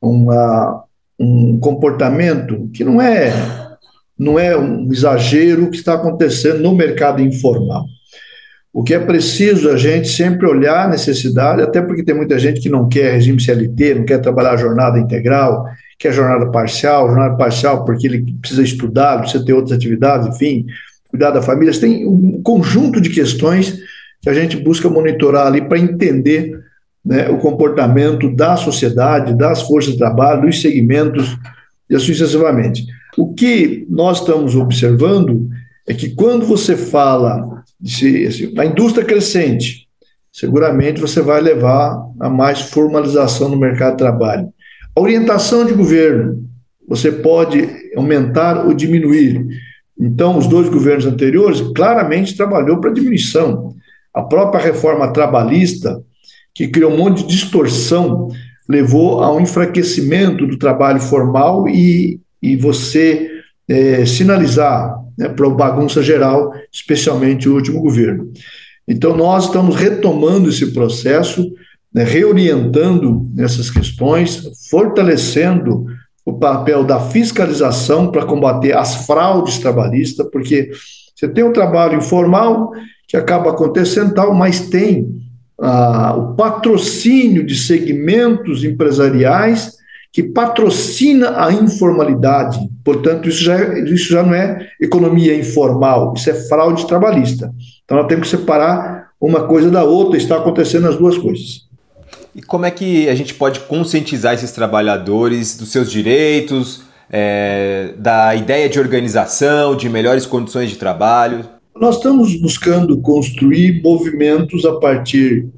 uma, 0.00 0.84
um 1.18 1.58
comportamento 1.60 2.70
que 2.72 2.82
não 2.82 3.00
é 3.00 3.32
não 4.18 4.38
é 4.38 4.54
um 4.54 4.86
exagero 4.92 5.70
que 5.70 5.78
está 5.78 5.94
acontecendo 5.94 6.58
no 6.58 6.74
mercado 6.74 7.22
informal. 7.22 7.86
O 8.72 8.84
que 8.84 8.94
é 8.94 8.98
preciso 8.98 9.68
a 9.68 9.76
gente 9.76 10.08
sempre 10.08 10.46
olhar 10.46 10.86
a 10.86 10.88
necessidade, 10.88 11.60
até 11.60 11.82
porque 11.82 12.04
tem 12.04 12.14
muita 12.14 12.38
gente 12.38 12.60
que 12.60 12.68
não 12.68 12.88
quer 12.88 13.12
regime 13.12 13.40
CLT, 13.40 13.94
não 13.94 14.04
quer 14.04 14.18
trabalhar 14.18 14.56
jornada 14.56 14.98
integral, 14.98 15.66
quer 15.98 16.12
jornada 16.12 16.50
parcial, 16.50 17.08
jornada 17.08 17.36
parcial 17.36 17.84
porque 17.84 18.06
ele 18.06 18.34
precisa 18.40 18.62
estudar, 18.62 19.18
precisa 19.18 19.44
ter 19.44 19.52
outras 19.52 19.76
atividades, 19.76 20.28
enfim, 20.28 20.66
cuidar 21.08 21.32
da 21.32 21.42
família. 21.42 21.78
Tem 21.78 22.06
um 22.06 22.40
conjunto 22.42 23.00
de 23.00 23.10
questões 23.10 23.80
que 24.22 24.30
a 24.30 24.34
gente 24.34 24.56
busca 24.56 24.88
monitorar 24.88 25.48
ali 25.48 25.62
para 25.62 25.78
entender 25.78 26.60
né, 27.04 27.28
o 27.28 27.38
comportamento 27.38 28.34
da 28.34 28.56
sociedade, 28.56 29.36
das 29.36 29.62
forças 29.62 29.92
de 29.92 29.98
trabalho, 29.98 30.42
dos 30.42 30.60
segmentos 30.60 31.36
e 31.88 31.96
assim 31.96 32.06
sucessivamente. 32.06 32.86
O 33.18 33.34
que 33.34 33.86
nós 33.90 34.20
estamos 34.20 34.54
observando 34.54 35.48
é 35.88 35.94
que 35.94 36.10
quando 36.10 36.46
você 36.46 36.76
fala 36.76 37.59
de, 37.80 38.52
a 38.58 38.66
indústria 38.66 39.04
crescente, 39.04 39.88
seguramente 40.32 41.00
você 41.00 41.20
vai 41.20 41.40
levar 41.40 41.98
a 42.20 42.28
mais 42.28 42.60
formalização 42.60 43.48
no 43.48 43.56
mercado 43.56 43.92
de 43.92 43.98
trabalho. 43.98 44.48
A 44.94 45.00
orientação 45.00 45.64
de 45.64 45.72
governo, 45.72 46.44
você 46.86 47.10
pode 47.10 47.68
aumentar 47.96 48.66
ou 48.66 48.74
diminuir. 48.74 49.46
Então, 49.98 50.36
os 50.36 50.46
dois 50.46 50.68
governos 50.68 51.06
anteriores 51.06 51.60
claramente 51.74 52.36
trabalhou 52.36 52.80
para 52.80 52.92
diminuição. 52.92 53.74
A 54.12 54.22
própria 54.22 54.62
reforma 54.62 55.12
trabalhista, 55.12 56.02
que 56.54 56.68
criou 56.68 56.92
um 56.92 56.96
monte 56.96 57.22
de 57.22 57.28
distorção, 57.28 58.28
levou 58.68 59.22
a 59.22 59.32
um 59.32 59.40
enfraquecimento 59.40 60.46
do 60.46 60.58
trabalho 60.58 61.00
formal 61.00 61.68
e, 61.68 62.20
e 62.42 62.56
você 62.56 63.28
é, 63.68 64.04
sinalizar 64.04 64.99
né, 65.20 65.28
para 65.28 65.46
a 65.46 65.50
bagunça 65.50 66.02
geral, 66.02 66.50
especialmente 66.72 67.46
o 67.46 67.54
último 67.54 67.82
governo. 67.82 68.32
Então, 68.88 69.14
nós 69.14 69.44
estamos 69.44 69.76
retomando 69.76 70.48
esse 70.48 70.72
processo, 70.72 71.52
né, 71.92 72.02
reorientando 72.02 73.30
essas 73.38 73.70
questões, 73.70 74.48
fortalecendo 74.70 75.84
o 76.24 76.38
papel 76.38 76.84
da 76.84 76.98
fiscalização 76.98 78.10
para 78.10 78.24
combater 78.24 78.74
as 78.74 79.06
fraudes 79.06 79.58
trabalhistas, 79.58 80.26
porque 80.32 80.70
você 81.14 81.28
tem 81.28 81.44
um 81.44 81.52
trabalho 81.52 81.98
informal 81.98 82.72
que 83.06 83.16
acaba 83.16 83.50
acontecendo 83.50 84.14
tal, 84.14 84.34
mas 84.34 84.70
tem 84.70 85.06
ah, 85.60 86.14
o 86.16 86.34
patrocínio 86.34 87.44
de 87.44 87.56
segmentos 87.56 88.64
empresariais 88.64 89.79
que 90.12 90.22
patrocina 90.22 91.44
a 91.44 91.52
informalidade. 91.52 92.58
Portanto, 92.84 93.28
isso 93.28 93.42
já, 93.44 93.56
é, 93.56 93.80
isso 93.84 94.12
já 94.12 94.22
não 94.22 94.34
é 94.34 94.68
economia 94.80 95.34
informal, 95.36 96.14
isso 96.16 96.28
é 96.30 96.34
fraude 96.34 96.86
trabalhista. 96.86 97.52
Então, 97.84 97.98
nós 97.98 98.06
temos 98.06 98.28
que 98.30 98.36
separar 98.36 99.10
uma 99.20 99.46
coisa 99.46 99.70
da 99.70 99.84
outra, 99.84 100.16
está 100.16 100.36
acontecendo 100.36 100.88
as 100.88 100.96
duas 100.96 101.16
coisas. 101.16 101.68
E 102.34 102.42
como 102.42 102.64
é 102.64 102.70
que 102.70 103.08
a 103.08 103.14
gente 103.14 103.34
pode 103.34 103.60
conscientizar 103.60 104.34
esses 104.34 104.52
trabalhadores 104.52 105.56
dos 105.56 105.70
seus 105.70 105.90
direitos, 105.90 106.82
é, 107.10 107.92
da 107.98 108.34
ideia 108.34 108.68
de 108.68 108.78
organização, 108.78 109.76
de 109.76 109.88
melhores 109.88 110.26
condições 110.26 110.70
de 110.70 110.76
trabalho? 110.76 111.44
Nós 111.74 111.96
estamos 111.96 112.40
buscando 112.40 113.00
construir 113.00 113.82
movimentos 113.82 114.64
a 114.64 114.78
partir 114.78 115.48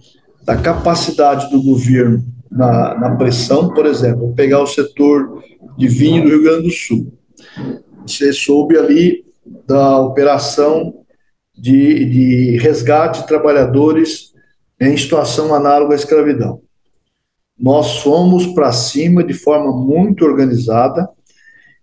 da 0.44 0.56
capacidade 0.56 1.50
do 1.50 1.62
governo 1.62 2.31
na, 2.52 2.98
na 2.98 3.16
pressão, 3.16 3.72
por 3.72 3.86
exemplo, 3.86 4.34
pegar 4.34 4.60
o 4.60 4.66
setor 4.66 5.42
de 5.76 5.88
vinho 5.88 6.22
do 6.22 6.28
Rio 6.28 6.42
Grande 6.42 6.64
do 6.64 6.70
Sul. 6.70 7.12
Você 8.06 8.32
soube 8.32 8.76
ali 8.76 9.24
da 9.66 9.98
operação 10.00 11.02
de, 11.56 12.04
de 12.04 12.58
resgate 12.58 13.22
de 13.22 13.26
trabalhadores 13.26 14.32
em 14.78 14.96
situação 14.96 15.54
análoga 15.54 15.94
à 15.94 15.96
escravidão. 15.96 16.60
Nós 17.58 18.00
fomos 18.00 18.46
para 18.48 18.72
cima 18.72 19.22
de 19.22 19.34
forma 19.34 19.72
muito 19.72 20.24
organizada. 20.24 21.08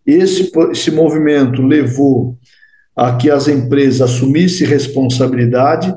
Esse, 0.06 0.52
esse 0.72 0.92
movimento 0.92 1.62
levou 1.62 2.38
a 2.96 3.16
que 3.16 3.32
as 3.32 3.48
empresas 3.48 4.02
assumissem 4.02 4.68
responsabilidade 4.68 5.96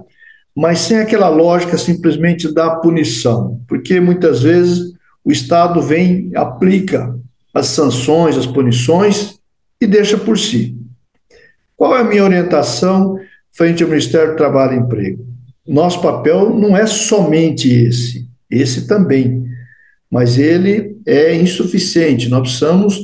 mas 0.54 0.80
sem 0.80 0.98
aquela 0.98 1.28
lógica 1.28 1.78
simplesmente 1.78 2.52
da 2.52 2.76
punição, 2.76 3.60
porque 3.66 4.00
muitas 4.00 4.42
vezes 4.42 4.92
o 5.24 5.32
Estado 5.32 5.80
vem, 5.80 6.30
aplica 6.34 7.18
as 7.54 7.66
sanções, 7.68 8.36
as 8.36 8.46
punições 8.46 9.38
e 9.80 9.86
deixa 9.86 10.16
por 10.16 10.38
si. 10.38 10.76
Qual 11.76 11.96
é 11.96 12.00
a 12.00 12.04
minha 12.04 12.24
orientação 12.24 13.18
frente 13.52 13.82
ao 13.82 13.88
Ministério 13.88 14.32
do 14.32 14.36
Trabalho 14.36 14.74
e 14.74 14.78
Emprego? 14.78 15.26
Nosso 15.66 16.00
papel 16.00 16.50
não 16.58 16.76
é 16.76 16.86
somente 16.86 17.72
esse, 17.72 18.28
esse 18.50 18.86
também, 18.86 19.44
mas 20.10 20.38
ele 20.38 20.96
é 21.06 21.34
insuficiente. 21.34 22.28
Nós 22.28 22.42
precisamos 22.42 23.02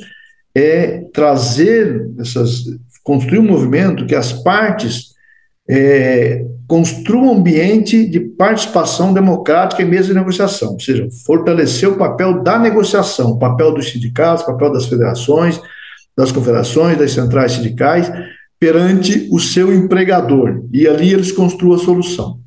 é 0.55 1.05
trazer 1.13 2.11
essas, 2.19 2.65
construir 3.05 3.39
um 3.39 3.47
movimento 3.47 4.07
que 4.07 4.15
as 4.15 4.33
partes 4.33 5.15
é, 5.69 6.45
construa 6.69 7.23
um 7.23 7.39
ambiente 7.39 8.07
de 8.07 8.21
participação 8.21 9.15
democrática 9.15 9.81
e 9.81 9.87
mesa 9.87 10.09
de 10.09 10.15
negociação, 10.15 10.75
ou 10.75 10.81
seja, 10.81 11.09
fortalecer 11.25 11.89
o 11.89 11.97
papel 11.97 12.43
da 12.43 12.59
negociação, 12.59 13.31
o 13.31 13.39
papel 13.39 13.73
dos 13.73 13.91
sindicatos, 13.91 14.45
o 14.45 14.47
papel 14.47 14.71
das 14.71 14.85
federações, 14.85 15.59
das 16.15 16.31
confederações, 16.31 16.99
das 16.99 17.13
centrais 17.13 17.53
sindicais, 17.53 18.13
perante 18.61 19.29
o 19.33 19.41
seu 19.41 19.73
empregador, 19.73 20.63
e 20.71 20.87
ali 20.87 21.13
eles 21.13 21.33
construam 21.33 21.77
a 21.77 21.83
solução. 21.83 22.39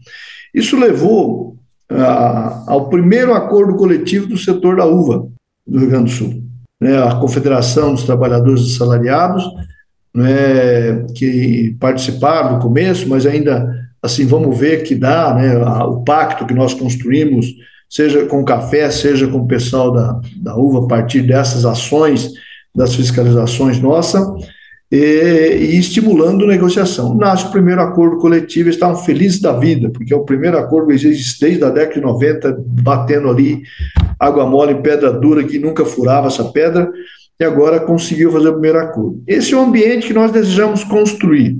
Isso 0.54 0.78
levou 0.78 1.58
ah, 1.90 2.64
ao 2.68 2.90
primeiro 2.90 3.34
acordo 3.34 3.76
coletivo 3.76 4.28
do 4.28 4.38
setor 4.38 4.76
da 4.76 4.86
uva 4.86 5.28
do 5.66 5.80
Rio 5.80 5.90
Grande 5.90 6.12
do 6.12 6.18
Sul. 6.18 6.44
Né, 6.80 7.02
a 7.02 7.16
Confederação 7.16 7.94
dos 7.94 8.04
Trabalhadores 8.04 8.62
Assalariados, 8.74 9.44
né, 10.14 11.06
que 11.16 11.76
participaram 11.80 12.54
no 12.54 12.62
começo, 12.62 13.08
mas 13.08 13.26
ainda 13.26 13.82
assim, 14.02 14.26
vamos 14.26 14.58
ver 14.58 14.84
que 14.84 14.96
dá, 14.96 15.34
né, 15.34 15.58
o 15.86 16.02
pacto 16.04 16.46
que 16.46 16.54
nós 16.54 16.74
construímos, 16.74 17.48
seja 17.90 18.26
com 18.26 18.42
o 18.42 18.46
café, 18.46 18.90
seja 18.90 19.28
com 19.28 19.40
o 19.40 19.48
pessoal 19.48 19.92
da, 19.92 20.20
da 20.38 20.56
uva, 20.56 20.86
a 20.86 20.88
partir 20.88 21.22
dessas 21.22 21.66
ações, 21.66 22.32
das 22.74 22.96
fiscalizações 22.96 23.80
nossas, 23.80 24.26
e, 24.92 24.98
e, 24.98 25.80
estimulando 25.80 26.48
negociação. 26.48 27.16
Nasce 27.16 27.46
o 27.46 27.52
primeiro 27.52 27.82
acordo 27.82 28.18
coletivo, 28.18 28.70
estavam 28.70 28.98
felizes 28.98 29.40
da 29.40 29.54
vida, 29.54 29.90
porque 29.90 30.14
é 30.14 30.18
o 30.18 30.26
primeiro 30.26 30.58
acordo 30.58 30.88
que 30.88 30.94
existe 30.94 31.40
desde 31.40 31.64
a 31.64 31.70
década 31.70 31.96
de 31.96 32.02
90, 32.02 32.58
batendo 32.66 33.30
ali 33.30 33.62
água 34.20 34.46
mole 34.46 34.76
pedra 34.76 35.12
dura, 35.12 35.44
que 35.44 35.60
nunca 35.60 35.86
furava 35.86 36.28
essa 36.28 36.44
pedra, 36.46 36.92
e 37.40 37.44
agora 37.44 37.80
conseguiu 37.80 38.32
fazer 38.32 38.50
o 38.50 38.54
primeiro 38.54 38.80
acordo. 38.80 39.24
Esse 39.26 39.54
é 39.54 39.58
o 39.58 39.62
ambiente 39.62 40.08
que 40.08 40.14
nós 40.14 40.32
desejamos 40.32 40.84
construir. 40.84 41.58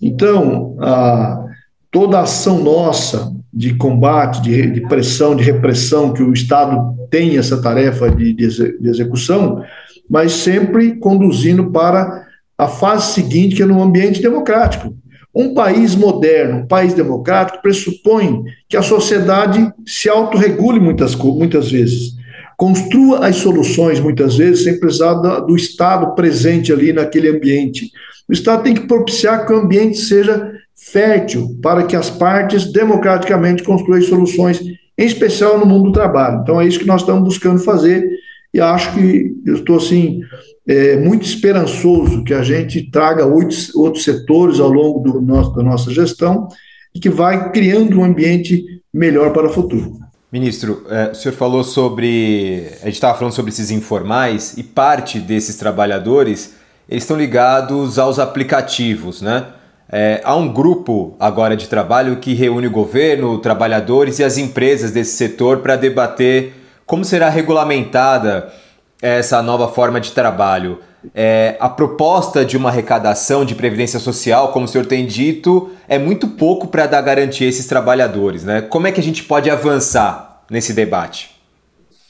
Então, 0.00 0.76
a, 0.80 1.47
toda 1.90 2.20
ação 2.20 2.62
nossa 2.62 3.32
de 3.52 3.74
combate, 3.74 4.42
de, 4.42 4.70
de, 4.70 4.80
pressão, 4.82 5.34
de 5.34 5.42
repressão, 5.42 6.12
que 6.12 6.22
o 6.22 6.32
Estado 6.32 6.94
tem 7.10 7.38
essa 7.38 7.60
tarefa 7.60 8.10
de, 8.10 8.32
de, 8.34 8.78
de 8.78 8.88
execução, 8.88 9.62
mas 10.08 10.32
sempre 10.32 10.96
conduzindo 10.96 11.70
para 11.70 12.26
a 12.56 12.68
fase 12.68 13.12
seguinte, 13.12 13.56
que 13.56 13.62
é 13.62 13.66
no 13.66 13.82
ambiente 13.82 14.20
democrático. 14.20 14.94
Um 15.34 15.54
país 15.54 15.94
moderno, 15.94 16.60
um 16.60 16.66
país 16.66 16.94
democrático, 16.94 17.62
pressupõe 17.62 18.42
que 18.68 18.76
a 18.76 18.82
sociedade 18.82 19.72
se 19.86 20.08
autorregule 20.08 20.80
muitas, 20.80 21.14
muitas 21.14 21.70
vezes, 21.70 22.16
construa 22.56 23.26
as 23.26 23.36
soluções, 23.36 24.00
muitas 24.00 24.36
vezes, 24.36 24.64
sem 24.64 24.80
precisar 24.80 25.14
do 25.14 25.54
Estado 25.54 26.14
presente 26.14 26.72
ali 26.72 26.92
naquele 26.92 27.28
ambiente. 27.28 27.90
O 28.28 28.32
Estado 28.32 28.64
tem 28.64 28.74
que 28.74 28.86
propiciar 28.86 29.46
que 29.46 29.52
o 29.52 29.58
ambiente 29.58 29.96
seja 29.98 30.52
fértil 30.92 31.58
para 31.62 31.84
que 31.84 31.96
as 31.96 32.10
partes 32.10 32.72
democraticamente 32.72 33.62
construam 33.62 34.00
soluções, 34.02 34.60
em 34.60 35.06
especial 35.06 35.58
no 35.58 35.66
mundo 35.66 35.84
do 35.84 35.92
trabalho. 35.92 36.40
Então 36.42 36.60
é 36.60 36.66
isso 36.66 36.78
que 36.78 36.86
nós 36.86 37.02
estamos 37.02 37.22
buscando 37.22 37.58
fazer 37.60 38.08
e 38.52 38.60
acho 38.60 38.94
que 38.94 39.34
eu 39.46 39.56
estou 39.56 39.76
assim 39.76 40.20
é, 40.66 40.96
muito 40.96 41.24
esperançoso 41.24 42.24
que 42.24 42.34
a 42.34 42.42
gente 42.42 42.90
traga 42.90 43.26
outros, 43.26 43.74
outros 43.74 44.04
setores 44.04 44.60
ao 44.60 44.70
longo 44.70 45.00
do 45.00 45.20
nosso, 45.20 45.54
da 45.54 45.62
nossa 45.62 45.90
gestão 45.90 46.48
e 46.94 47.00
que 47.00 47.10
vai 47.10 47.52
criando 47.52 48.00
um 48.00 48.04
ambiente 48.04 48.64
melhor 48.92 49.32
para 49.32 49.46
o 49.46 49.50
futuro. 49.50 49.98
Ministro, 50.30 50.84
é, 50.90 51.10
o 51.10 51.14
senhor 51.14 51.34
falou 51.34 51.64
sobre. 51.64 52.66
A 52.82 52.86
gente 52.86 52.94
estava 52.94 53.16
falando 53.16 53.32
sobre 53.32 53.50
esses 53.50 53.70
informais 53.70 54.58
e 54.58 54.62
parte 54.62 55.18
desses 55.18 55.56
trabalhadores 55.56 56.54
eles 56.88 57.04
estão 57.04 57.16
ligados 57.16 57.98
aos 57.98 58.18
aplicativos, 58.18 59.22
né? 59.22 59.46
É, 59.90 60.20
há 60.22 60.36
um 60.36 60.52
grupo 60.52 61.16
agora 61.18 61.56
de 61.56 61.66
trabalho 61.66 62.16
que 62.16 62.34
reúne 62.34 62.66
o 62.66 62.70
governo, 62.70 63.38
trabalhadores 63.38 64.18
e 64.18 64.24
as 64.24 64.36
empresas 64.36 64.90
desse 64.90 65.16
setor 65.16 65.58
para 65.58 65.76
debater 65.76 66.52
como 66.84 67.04
será 67.04 67.28
regulamentada 67.28 68.52
essa 69.00 69.42
nova 69.42 69.68
forma 69.68 70.00
de 70.00 70.12
trabalho. 70.12 70.80
É, 71.14 71.56
a 71.60 71.68
proposta 71.68 72.44
de 72.44 72.56
uma 72.56 72.70
arrecadação 72.70 73.44
de 73.44 73.54
previdência 73.54 74.00
social, 74.00 74.52
como 74.52 74.64
o 74.64 74.68
senhor 74.68 74.86
tem 74.86 75.06
dito, 75.06 75.70
é 75.88 75.98
muito 75.98 76.28
pouco 76.28 76.66
para 76.66 76.86
dar 76.86 77.00
garantia 77.00 77.46
a 77.46 77.50
esses 77.50 77.66
trabalhadores. 77.66 78.44
Né? 78.44 78.60
Como 78.62 78.86
é 78.86 78.92
que 78.92 79.00
a 79.00 79.02
gente 79.02 79.22
pode 79.22 79.48
avançar 79.48 80.42
nesse 80.50 80.72
debate? 80.72 81.30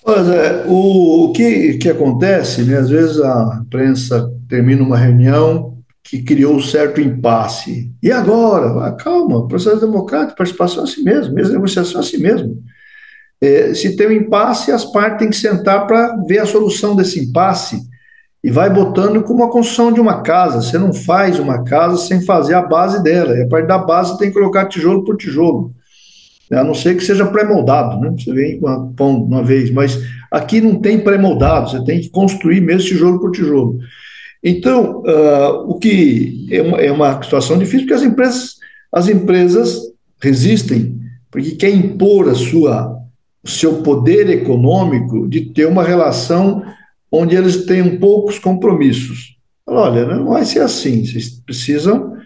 Olha, 0.04 0.64
o, 0.66 1.26
o 1.26 1.32
que, 1.32 1.74
que 1.74 1.88
acontece, 1.88 2.62
né? 2.62 2.78
às 2.78 2.88
vezes 2.88 3.20
a 3.20 3.60
imprensa 3.62 4.32
termina 4.48 4.82
uma 4.82 4.96
reunião 4.96 5.77
que 6.08 6.22
criou 6.22 6.56
um 6.56 6.60
certo 6.60 7.00
impasse. 7.00 7.92
E 8.02 8.10
agora? 8.10 8.86
Ah, 8.86 8.92
calma, 8.92 9.46
processo 9.46 9.80
democrático, 9.80 10.38
participação 10.38 10.80
é 10.80 10.84
assim 10.84 11.02
mesmo, 11.02 11.34
mesmo 11.34 11.52
negociação 11.52 12.00
é 12.00 12.04
assim 12.04 12.18
mesmo. 12.18 12.62
É, 13.40 13.74
se 13.74 13.94
tem 13.94 14.08
um 14.08 14.12
impasse, 14.12 14.72
as 14.72 14.84
partes 14.84 15.18
têm 15.18 15.30
que 15.30 15.36
sentar 15.36 15.86
para 15.86 16.16
ver 16.26 16.38
a 16.38 16.46
solução 16.46 16.96
desse 16.96 17.20
impasse 17.20 17.82
e 18.42 18.50
vai 18.50 18.70
botando 18.70 19.22
como 19.22 19.44
a 19.44 19.50
construção 19.50 19.92
de 19.92 20.00
uma 20.00 20.22
casa. 20.22 20.62
Você 20.62 20.78
não 20.78 20.92
faz 20.92 21.38
uma 21.38 21.62
casa 21.62 21.98
sem 21.98 22.24
fazer 22.24 22.54
a 22.54 22.62
base 22.62 23.02
dela. 23.02 23.36
E 23.36 23.42
a 23.42 23.48
parte 23.48 23.66
da 23.66 23.78
base 23.78 24.16
tem 24.18 24.28
que 24.28 24.34
colocar 24.34 24.66
tijolo 24.66 25.04
por 25.04 25.16
tijolo. 25.16 25.72
A 26.50 26.64
não 26.64 26.74
ser 26.74 26.96
que 26.96 27.04
seja 27.04 27.26
pré-moldado, 27.26 28.00
né? 28.00 28.14
Você 28.18 28.32
vem 28.32 28.58
com 28.58 28.66
a 28.66 28.86
pão 28.96 29.22
uma 29.22 29.42
vez, 29.42 29.70
mas 29.70 30.00
aqui 30.30 30.60
não 30.60 30.80
tem 30.80 30.98
pré-moldado, 30.98 31.70
você 31.70 31.84
tem 31.84 32.00
que 32.00 32.08
construir 32.08 32.62
mesmo 32.62 32.88
tijolo 32.88 33.20
por 33.20 33.30
tijolo. 33.30 33.78
Então, 34.42 35.02
uh, 35.02 35.70
o 35.70 35.78
que 35.78 36.46
é 36.50 36.62
uma, 36.62 36.78
é 36.78 36.92
uma 36.92 37.22
situação 37.22 37.58
difícil, 37.58 37.80
porque 37.80 37.94
as 37.94 38.02
empresas, 38.02 38.56
as 38.92 39.08
empresas 39.08 39.80
resistem, 40.20 41.00
porque 41.30 41.52
quer 41.52 41.70
impor 41.70 42.28
a 42.28 42.34
sua, 42.34 42.96
o 43.42 43.48
seu 43.48 43.82
poder 43.82 44.28
econômico 44.30 45.28
de 45.28 45.52
ter 45.52 45.66
uma 45.66 45.82
relação 45.82 46.62
onde 47.10 47.36
eles 47.36 47.64
tenham 47.64 47.98
poucos 47.98 48.38
compromissos. 48.38 49.36
Olha, 49.66 50.06
não 50.06 50.28
vai 50.28 50.44
ser 50.44 50.60
assim, 50.60 51.04
vocês 51.04 51.28
precisam 51.28 52.16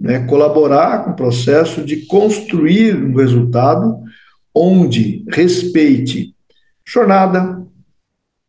né, 0.00 0.20
colaborar 0.26 1.04
com 1.04 1.10
o 1.10 1.16
processo 1.16 1.82
de 1.82 2.06
construir 2.06 2.96
um 2.96 3.14
resultado 3.14 3.98
onde 4.54 5.24
respeite 5.28 6.34
jornada, 6.86 7.62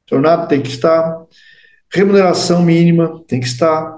jornada 0.09 0.45
tem 0.45 0.61
que 0.61 0.69
estar, 0.69 1.25
remuneração 1.91 2.61
mínima 2.63 3.23
tem 3.27 3.39
que 3.39 3.47
estar. 3.47 3.97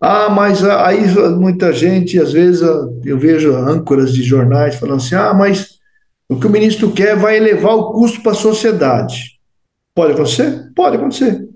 Ah, 0.00 0.28
mas 0.28 0.64
aí 0.64 1.06
muita 1.36 1.72
gente, 1.72 2.18
às 2.18 2.32
vezes 2.32 2.62
eu 3.04 3.18
vejo 3.18 3.54
âncoras 3.54 4.12
de 4.12 4.22
jornais 4.22 4.76
falando 4.76 4.98
assim: 4.98 5.14
ah, 5.14 5.32
mas 5.32 5.78
o 6.28 6.36
que 6.36 6.46
o 6.46 6.50
ministro 6.50 6.92
quer 6.92 7.16
vai 7.16 7.36
elevar 7.36 7.74
o 7.74 7.92
custo 7.92 8.22
para 8.22 8.32
a 8.32 8.36
sociedade. 8.36 9.38
Pode 9.94 10.12
acontecer? 10.12 10.72
Pode 10.74 10.96
acontecer. 10.96 11.48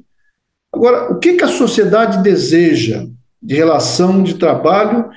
Agora, 0.72 1.12
o 1.12 1.18
que, 1.18 1.34
que 1.34 1.44
a 1.44 1.48
sociedade 1.48 2.22
deseja 2.22 3.06
de 3.42 3.54
relação 3.54 4.22
de 4.22 4.34
trabalho 4.34 5.08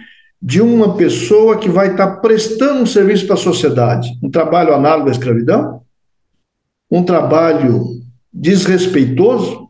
de 0.41 0.61
uma 0.61 0.95
pessoa 0.95 1.57
que 1.57 1.69
vai 1.69 1.91
estar 1.91 2.17
prestando 2.17 2.81
um 2.81 2.85
serviço 2.85 3.25
para 3.25 3.35
a 3.35 3.37
sociedade? 3.37 4.09
Um 4.23 4.31
trabalho 4.31 4.73
análogo 4.73 5.09
à 5.09 5.11
escravidão? 5.11 5.81
Um 6.89 7.03
trabalho 7.03 8.01
desrespeitoso? 8.33 9.69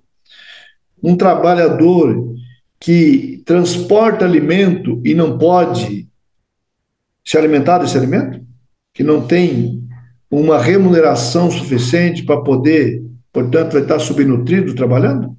Um 1.04 1.16
trabalhador 1.16 2.36
que 2.80 3.42
transporta 3.46 4.26
alimento 4.26 5.02
e 5.04 5.14
não 5.14 5.38
pode 5.38 6.08
se 7.24 7.38
alimentar 7.38 7.80
desse 7.80 7.98
alimento? 7.98 8.42
Que 8.94 9.04
não 9.04 9.26
tem 9.26 9.84
uma 10.30 10.58
remuneração 10.58 11.52
suficiente 11.52 12.24
para 12.24 12.42
poder 12.42 13.02
portanto, 13.32 13.74
vai 13.74 13.82
estar 13.82 14.00
subnutrido 14.00 14.76
trabalhando? 14.76 15.28
O 15.28 15.38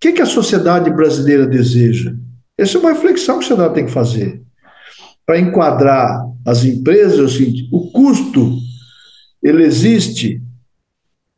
que, 0.00 0.12
que 0.12 0.22
a 0.22 0.26
sociedade 0.26 0.90
brasileira 0.90 1.46
deseja? 1.46 2.14
Essa 2.56 2.78
é 2.78 2.80
uma 2.80 2.92
reflexão 2.92 3.38
que 3.38 3.44
a 3.44 3.48
sociedade 3.48 3.74
tem 3.74 3.86
que 3.86 3.92
fazer. 3.92 4.42
Para 5.24 5.38
enquadrar 5.38 6.22
as 6.44 6.64
empresas, 6.64 7.32
seguinte: 7.32 7.68
o 7.72 7.90
custo 7.90 8.58
ele 9.42 9.64
existe, 9.64 10.42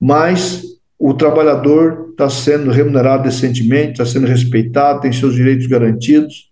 mas 0.00 0.62
o 0.98 1.14
trabalhador 1.14 2.05
está 2.16 2.30
sendo 2.30 2.70
remunerado 2.70 3.24
decentemente, 3.24 3.92
está 3.92 4.06
sendo 4.06 4.26
respeitado, 4.26 5.02
tem 5.02 5.12
seus 5.12 5.34
direitos 5.34 5.66
garantidos, 5.66 6.50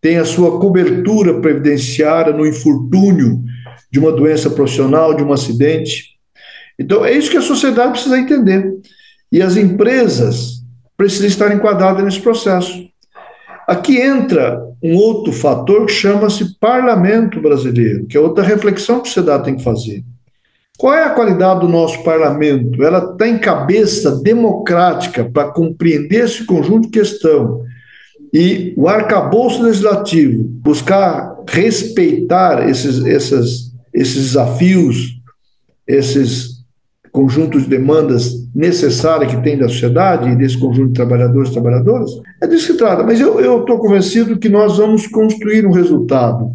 tem 0.00 0.16
a 0.16 0.24
sua 0.24 0.58
cobertura 0.58 1.40
previdenciária 1.40 2.32
no 2.32 2.46
infortúnio 2.46 3.44
de 3.92 3.98
uma 3.98 4.10
doença 4.10 4.48
profissional, 4.48 5.14
de 5.14 5.22
um 5.22 5.32
acidente. 5.32 6.14
Então, 6.78 7.04
é 7.04 7.12
isso 7.12 7.30
que 7.30 7.36
a 7.36 7.42
sociedade 7.42 7.92
precisa 7.92 8.18
entender. 8.18 8.72
E 9.30 9.42
as 9.42 9.56
empresas 9.56 10.62
precisam 10.96 11.28
estar 11.28 11.54
enquadradas 11.54 12.02
nesse 12.02 12.20
processo. 12.20 12.88
Aqui 13.68 13.98
entra 13.98 14.60
um 14.82 14.96
outro 14.96 15.32
fator 15.32 15.86
que 15.86 15.92
chama-se 15.92 16.58
parlamento 16.58 17.40
brasileiro, 17.40 18.06
que 18.06 18.16
é 18.16 18.20
outra 18.20 18.44
reflexão 18.44 19.00
que 19.00 19.08
a 19.08 19.12
sociedade 19.12 19.44
tem 19.44 19.56
que 19.56 19.64
fazer. 19.64 20.04
Qual 20.84 20.92
é 20.92 21.04
a 21.04 21.14
qualidade 21.14 21.60
do 21.60 21.66
nosso 21.66 22.02
parlamento? 22.02 22.84
Ela 22.84 23.14
tem 23.16 23.38
cabeça 23.38 24.20
democrática 24.20 25.24
para 25.24 25.48
compreender 25.48 26.24
esse 26.24 26.44
conjunto 26.44 26.82
de 26.82 26.88
questão 26.90 27.62
e 28.30 28.74
o 28.76 28.86
arcabouço 28.86 29.62
legislativo 29.62 30.44
buscar 30.44 31.36
respeitar 31.48 32.68
esses, 32.68 32.98
esses, 33.06 33.72
esses 33.94 34.24
desafios, 34.26 35.18
esses 35.86 36.62
conjunto 37.10 37.58
de 37.58 37.66
demandas 37.66 38.46
necessárias 38.54 39.34
que 39.34 39.42
tem 39.42 39.56
da 39.56 39.68
sociedade 39.68 40.28
e 40.28 40.36
desse 40.36 40.58
conjunto 40.58 40.88
de 40.88 40.96
trabalhadores 40.96 41.48
e 41.48 41.52
trabalhadoras, 41.54 42.10
é 42.42 42.46
disso 42.46 42.72
que 42.72 42.78
trata. 42.78 43.02
Mas 43.02 43.18
eu 43.22 43.60
estou 43.60 43.78
convencido 43.78 44.38
que 44.38 44.50
nós 44.50 44.76
vamos 44.76 45.06
construir 45.06 45.66
um 45.66 45.72
resultado 45.72 46.50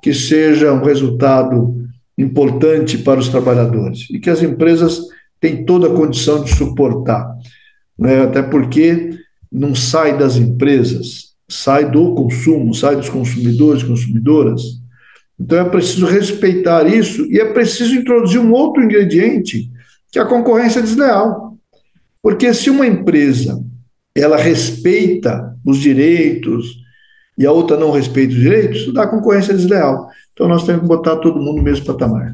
que 0.00 0.14
seja 0.14 0.72
um 0.72 0.84
resultado 0.84 1.85
importante 2.16 2.98
para 2.98 3.20
os 3.20 3.28
trabalhadores 3.28 4.08
e 4.10 4.18
que 4.18 4.30
as 4.30 4.42
empresas 4.42 5.00
têm 5.40 5.64
toda 5.64 5.88
a 5.88 5.94
condição 5.94 6.42
de 6.42 6.54
suportar. 6.54 7.30
Né? 7.98 8.22
Até 8.22 8.42
porque 8.42 9.10
não 9.52 9.74
sai 9.74 10.16
das 10.16 10.36
empresas, 10.36 11.34
sai 11.48 11.90
do 11.90 12.14
consumo, 12.14 12.74
sai 12.74 12.96
dos 12.96 13.08
consumidores 13.08 13.82
e 13.82 13.86
consumidoras. 13.86 14.62
Então 15.38 15.58
é 15.58 15.64
preciso 15.68 16.06
respeitar 16.06 16.86
isso 16.86 17.26
e 17.26 17.38
é 17.38 17.52
preciso 17.52 17.94
introduzir 17.94 18.40
um 18.40 18.52
outro 18.52 18.82
ingrediente 18.82 19.70
que 20.10 20.18
é 20.18 20.22
a 20.22 20.26
concorrência 20.26 20.80
desleal. 20.80 21.58
Porque 22.22 22.52
se 22.54 22.70
uma 22.70 22.86
empresa 22.86 23.62
ela 24.14 24.38
respeita 24.38 25.54
os 25.64 25.78
direitos 25.78 26.85
e 27.36 27.44
a 27.46 27.52
outra 27.52 27.76
não 27.76 27.90
respeita 27.90 28.32
os 28.32 28.40
direitos, 28.40 28.80
isso 28.80 28.92
dá 28.92 29.06
concorrência 29.06 29.54
desleal. 29.54 30.08
Então 30.32 30.48
nós 30.48 30.64
temos 30.64 30.82
que 30.82 30.88
botar 30.88 31.16
todo 31.16 31.40
mundo 31.40 31.56
no 31.56 31.62
mesmo 31.62 31.84
patamar. 31.84 32.32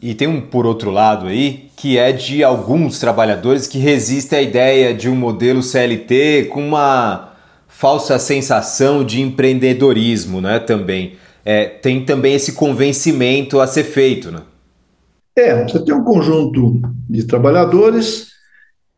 E 0.00 0.14
tem 0.14 0.28
um 0.28 0.40
por 0.40 0.66
outro 0.66 0.90
lado 0.90 1.26
aí, 1.26 1.70
que 1.76 1.96
é 1.96 2.12
de 2.12 2.44
alguns 2.44 2.98
trabalhadores 2.98 3.66
que 3.66 3.78
resistem 3.78 4.38
à 4.38 4.42
ideia 4.42 4.94
de 4.94 5.08
um 5.08 5.16
modelo 5.16 5.62
CLT 5.62 6.50
com 6.52 6.60
uma 6.60 7.32
falsa 7.66 8.18
sensação 8.18 9.04
de 9.04 9.20
empreendedorismo, 9.20 10.40
né? 10.40 10.58
Também. 10.58 11.14
É, 11.44 11.64
tem 11.64 12.04
também 12.04 12.34
esse 12.34 12.52
convencimento 12.52 13.60
a 13.60 13.66
ser 13.66 13.84
feito, 13.84 14.30
né? 14.30 14.40
É, 15.36 15.64
você 15.64 15.84
tem 15.84 15.94
um 15.94 16.04
conjunto 16.04 16.80
de 17.08 17.24
trabalhadores 17.24 18.33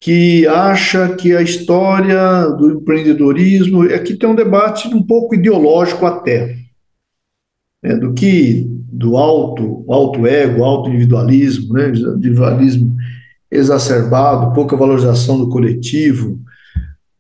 que 0.07 0.47
acha 0.47 1.17
que 1.17 1.35
a 1.35 1.43
história 1.43 2.47
do 2.51 2.75
empreendedorismo 2.75 3.83
aqui 3.93 4.15
tem 4.15 4.29
um 4.29 4.37
debate 4.37 4.87
um 4.87 5.03
pouco 5.03 5.35
ideológico 5.35 6.07
até, 6.07 6.59
né, 7.83 7.97
do 7.97 8.15
que 8.15 8.71
do 8.71 9.17
alto, 9.17 9.85
alto 9.89 10.25
ego, 10.25 10.63
alto 10.63 10.91
individualismo, 10.91 11.75
né, 11.75 11.89
individualismo 11.89 12.97
exacerbado, 13.51 14.55
pouca 14.55 14.77
valorização 14.77 15.39
do 15.39 15.49
coletivo, 15.49 16.41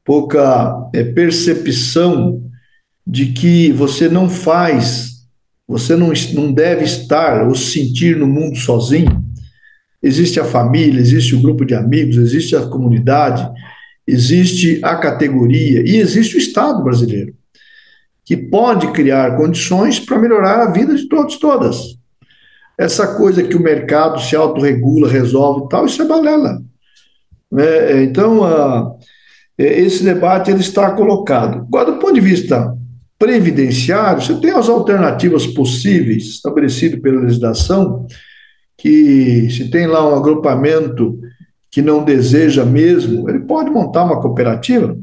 pouca 0.04 0.88
é, 0.94 1.02
percepção 1.02 2.40
de 3.04 3.32
que 3.32 3.72
você 3.72 4.08
não 4.08 4.30
faz 4.30 5.26
você 5.66 5.96
não, 5.96 6.12
não 6.34 6.52
deve 6.52 6.84
estar 6.84 7.48
ou 7.48 7.54
sentir 7.56 8.16
no 8.16 8.28
mundo 8.28 8.56
sozinho. 8.56 9.25
Existe 10.06 10.38
a 10.38 10.44
família, 10.44 11.00
existe 11.00 11.34
o 11.34 11.42
grupo 11.42 11.64
de 11.64 11.74
amigos, 11.74 12.16
existe 12.16 12.54
a 12.54 12.66
comunidade, 12.66 13.44
existe 14.06 14.78
a 14.82 14.94
categoria 14.94 15.82
e 15.84 15.96
existe 15.96 16.36
o 16.36 16.38
Estado 16.38 16.84
brasileiro, 16.84 17.34
que 18.24 18.36
pode 18.36 18.92
criar 18.92 19.36
condições 19.36 19.98
para 19.98 20.18
melhorar 20.18 20.60
a 20.60 20.70
vida 20.70 20.94
de 20.94 21.08
todos 21.08 21.38
todas. 21.38 21.96
Essa 22.78 23.16
coisa 23.16 23.42
que 23.42 23.56
o 23.56 23.62
mercado 23.62 24.20
se 24.20 24.36
autorregula, 24.36 25.08
resolve 25.08 25.64
e 25.64 25.68
tal, 25.70 25.86
isso 25.86 26.00
é 26.00 26.06
balela. 26.06 26.62
É, 27.58 28.02
então, 28.04 28.44
a, 28.44 28.94
é, 29.58 29.80
esse 29.80 30.04
debate 30.04 30.52
ele 30.52 30.60
está 30.60 30.90
colocado. 30.92 31.66
Agora, 31.66 31.90
do 31.90 31.98
ponto 31.98 32.14
de 32.14 32.20
vista 32.20 32.76
previdenciário, 33.18 34.22
você 34.22 34.36
tem 34.36 34.52
as 34.52 34.68
alternativas 34.68 35.48
possíveis 35.48 36.24
estabelecidas 36.26 37.00
pela 37.00 37.22
legislação, 37.22 38.06
que 38.76 39.50
se 39.50 39.70
tem 39.70 39.86
lá 39.86 40.06
um 40.08 40.14
agrupamento 40.14 41.18
que 41.70 41.82
não 41.82 42.04
deseja 42.04 42.64
mesmo, 42.64 43.28
ele 43.28 43.40
pode 43.40 43.70
montar 43.70 44.04
uma 44.04 44.20
cooperativa. 44.20 44.96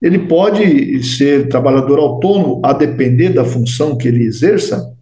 Ele 0.00 0.20
pode 0.20 1.02
ser 1.02 1.48
trabalhador 1.48 1.98
autônomo 1.98 2.60
a 2.64 2.72
depender 2.72 3.30
da 3.30 3.44
função 3.44 3.96
que 3.96 4.06
ele 4.06 4.24
exerça, 4.24 4.94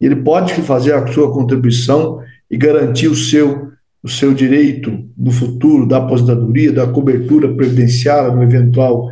ele 0.00 0.16
pode 0.16 0.52
fazer 0.54 0.92
a 0.92 1.06
sua 1.08 1.32
contribuição 1.32 2.20
e 2.50 2.56
garantir 2.56 3.08
o 3.08 3.16
seu, 3.16 3.68
o 4.02 4.08
seu 4.08 4.32
direito 4.32 5.06
no 5.16 5.30
futuro 5.30 5.86
da 5.86 5.96
aposentadoria, 5.96 6.72
da 6.72 6.86
cobertura 6.86 7.52
previdenciária 7.52 8.32
no 8.32 8.42
eventual 8.42 9.10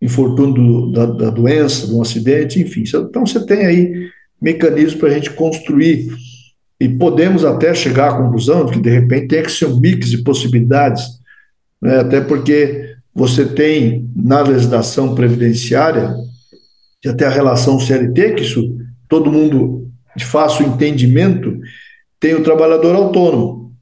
infortúnio 0.00 0.92
da, 0.92 1.06
da, 1.06 1.30
doença, 1.30 1.88
de 1.88 1.94
um 1.94 2.02
acidente, 2.02 2.60
enfim. 2.60 2.84
Então 2.86 3.26
você 3.26 3.44
tem 3.44 3.66
aí 3.66 4.08
mecanismos 4.40 4.94
para 4.94 5.08
a 5.08 5.12
gente 5.12 5.32
construir 5.32 6.08
e 6.80 6.88
podemos 6.88 7.44
até 7.44 7.74
chegar 7.74 8.10
à 8.10 8.16
conclusão 8.16 8.66
de 8.66 8.72
que, 8.72 8.80
de 8.80 8.90
repente, 8.90 9.28
tem 9.28 9.42
que 9.42 9.50
ser 9.50 9.66
um 9.66 9.80
mix 9.80 10.10
de 10.10 10.18
possibilidades, 10.18 11.04
né? 11.82 12.00
até 12.00 12.20
porque 12.20 12.96
você 13.14 13.44
tem 13.44 14.08
na 14.14 14.42
legislação 14.42 15.14
previdenciária, 15.14 16.14
e 17.04 17.08
até 17.08 17.26
a 17.26 17.30
relação 17.30 17.78
CLT, 17.80 18.34
que 18.34 18.42
isso 18.42 18.76
todo 19.08 19.32
mundo 19.32 19.90
de 20.16 20.24
fácil 20.24 20.66
entendimento, 20.66 21.58
tem 22.20 22.34
o 22.34 22.42
trabalhador 22.42 22.94
autônomo 22.94 23.72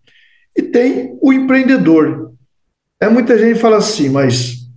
e 0.56 0.62
tem 0.62 1.16
o 1.20 1.32
empreendedor. 1.32 2.32
É 3.00 3.08
muita 3.08 3.38
gente 3.38 3.58
fala 3.58 3.78
assim, 3.78 4.08
mas 4.08 4.68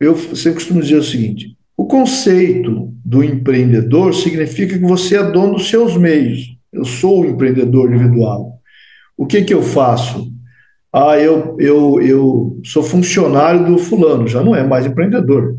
eu 0.00 0.16
sempre 0.16 0.54
costumo 0.54 0.80
dizer 0.80 0.96
o 0.96 1.04
seguinte: 1.04 1.56
o 1.76 1.86
conceito 1.86 2.92
do 3.04 3.22
empreendedor 3.22 4.14
significa 4.14 4.78
que 4.78 4.84
você 4.84 5.16
é 5.16 5.30
dono 5.30 5.54
dos 5.54 5.68
seus 5.68 5.96
meios. 5.96 6.55
Eu 6.76 6.84
sou 6.84 7.22
o 7.22 7.26
empreendedor 7.26 7.92
individual. 7.92 8.60
O 9.16 9.26
que, 9.26 9.42
que 9.42 9.54
eu 9.54 9.62
faço? 9.62 10.30
Ah, 10.92 11.18
eu, 11.18 11.56
eu, 11.58 12.00
eu 12.02 12.60
sou 12.64 12.82
funcionário 12.82 13.64
do 13.66 13.78
fulano, 13.78 14.28
já 14.28 14.42
não 14.42 14.54
é 14.54 14.62
mais 14.62 14.86
empreendedor. 14.86 15.56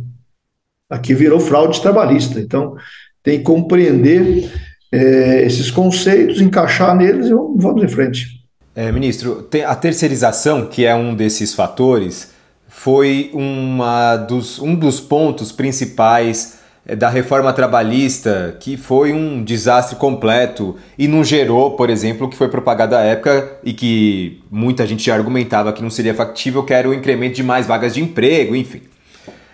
Aqui 0.90 1.14
virou 1.14 1.40
fraude 1.40 1.82
trabalhista. 1.82 2.40
Então, 2.40 2.76
tem 3.24 3.40
que 3.40 3.44
compreender 3.44 4.52
é, 4.92 5.42
esses 5.42 5.70
conceitos, 5.72 6.40
encaixar 6.40 6.96
neles 6.96 7.28
e 7.28 7.32
vamos 7.32 7.84
em 7.84 7.88
frente. 7.88 8.28
É, 8.76 8.92
ministro, 8.92 9.48
a 9.66 9.76
terceirização, 9.76 10.68
que 10.68 10.86
é 10.86 10.94
um 10.94 11.16
desses 11.16 11.54
fatores, 11.54 12.32
foi 12.68 13.32
uma 13.34 14.16
dos, 14.18 14.60
um 14.60 14.76
dos 14.76 15.00
pontos 15.00 15.52
principais 15.52 16.57
da 16.96 17.10
reforma 17.10 17.52
trabalhista, 17.52 18.56
que 18.62 18.78
foi 18.78 19.12
um 19.12 19.44
desastre 19.44 19.98
completo 19.98 20.78
e 20.98 21.06
não 21.08 21.22
gerou, 21.24 21.72
por 21.72 21.90
exemplo, 21.90 22.28
o 22.28 22.30
que 22.30 22.38
foi 22.38 22.48
propagado 22.48 22.96
à 22.96 23.02
época 23.02 23.58
e 23.62 23.74
que 23.74 24.42
muita 24.50 24.88
gente 24.88 25.04
já 25.04 25.14
argumentava 25.14 25.74
que 25.74 25.84
não 25.84 25.90
seria 25.90 26.14
factível, 26.14 26.64
que 26.64 26.74
era 26.74 26.88
o 26.88 26.94
incremento 26.94 27.36
de 27.36 27.44
mais 27.44 27.68
vagas 27.68 27.94
de 27.94 28.02
emprego, 28.02 28.56
enfim. 28.56 28.84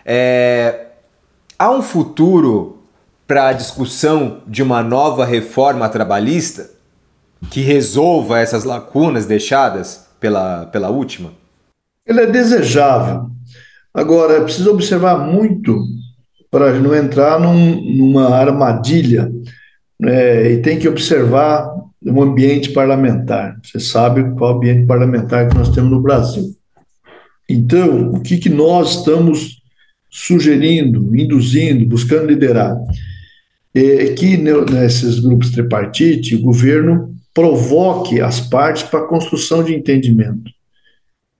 É, 0.05 0.87
há 1.57 1.71
um 1.71 1.81
futuro 1.81 2.83
para 3.25 3.47
a 3.47 3.53
discussão 3.53 4.41
de 4.45 4.61
uma 4.61 4.83
nova 4.83 5.25
reforma 5.25 5.89
trabalhista 5.89 6.69
que 7.49 7.61
resolva 7.61 8.39
essas 8.39 8.63
lacunas 8.63 9.25
deixadas 9.25 10.07
pela, 10.19 10.67
pela 10.67 10.89
última? 10.89 11.31
Ele 12.05 12.21
é 12.21 12.25
desejável. 12.27 13.31
Agora, 13.91 14.33
é 14.33 14.41
preciso 14.41 14.71
observar 14.71 15.17
muito 15.17 15.83
para 16.53 16.79
não 16.79 16.93
entrar 16.93 17.39
num, 17.39 17.81
numa 17.81 18.29
armadilha 18.29 19.27
né? 19.99 20.51
e 20.51 20.57
tem 20.59 20.77
que 20.77 20.87
observar 20.87 21.67
o 21.99 22.21
ambiente 22.21 22.69
parlamentar. 22.69 23.59
Você 23.63 23.79
sabe 23.79 24.35
qual 24.35 24.57
ambiente 24.57 24.85
parlamentar 24.85 25.49
que 25.49 25.57
nós 25.57 25.69
temos 25.69 25.89
no 25.89 25.99
Brasil. 25.99 26.55
Então, 27.49 28.11
o 28.11 28.19
que, 28.19 28.37
que 28.37 28.49
nós 28.49 28.99
estamos 28.99 29.63
sugerindo, 30.11 31.17
induzindo, 31.17 31.87
buscando 31.87 32.27
liderar? 32.27 32.77
É 33.73 34.09
que 34.09 34.37
nesses 34.37 35.19
grupos 35.19 35.49
tripartite, 35.49 36.35
o 36.35 36.41
governo 36.43 37.15
provoque 37.33 38.21
as 38.21 38.39
partes 38.39 38.83
para 38.83 38.99
a 38.99 39.07
construção 39.07 39.63
de 39.63 39.73
entendimento. 39.73 40.51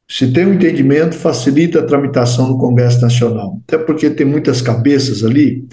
Se 0.10 0.32
tem 0.32 0.46
um 0.46 0.54
entendimento, 0.54 1.16
facilita 1.16 1.80
a 1.80 1.86
tramitação 1.86 2.48
no 2.48 2.58
Congresso 2.58 3.02
Nacional. 3.02 3.62
Até 3.68 3.78
porque 3.78 4.10
tem 4.10 4.26
muitas 4.26 4.62
cabeças 4.62 5.24
ali. 5.24 5.66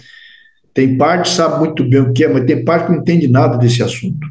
Tem 0.72 0.96
parte 0.96 1.28
que 1.28 1.36
sabe 1.36 1.58
muito 1.58 1.88
bem 1.88 2.00
o 2.00 2.12
que 2.12 2.24
é, 2.24 2.28
mas 2.28 2.44
tem 2.44 2.64
parte 2.64 2.86
que 2.86 2.92
não 2.92 3.00
entende 3.00 3.28
nada 3.28 3.58
desse 3.58 3.82
assunto. 3.82 4.26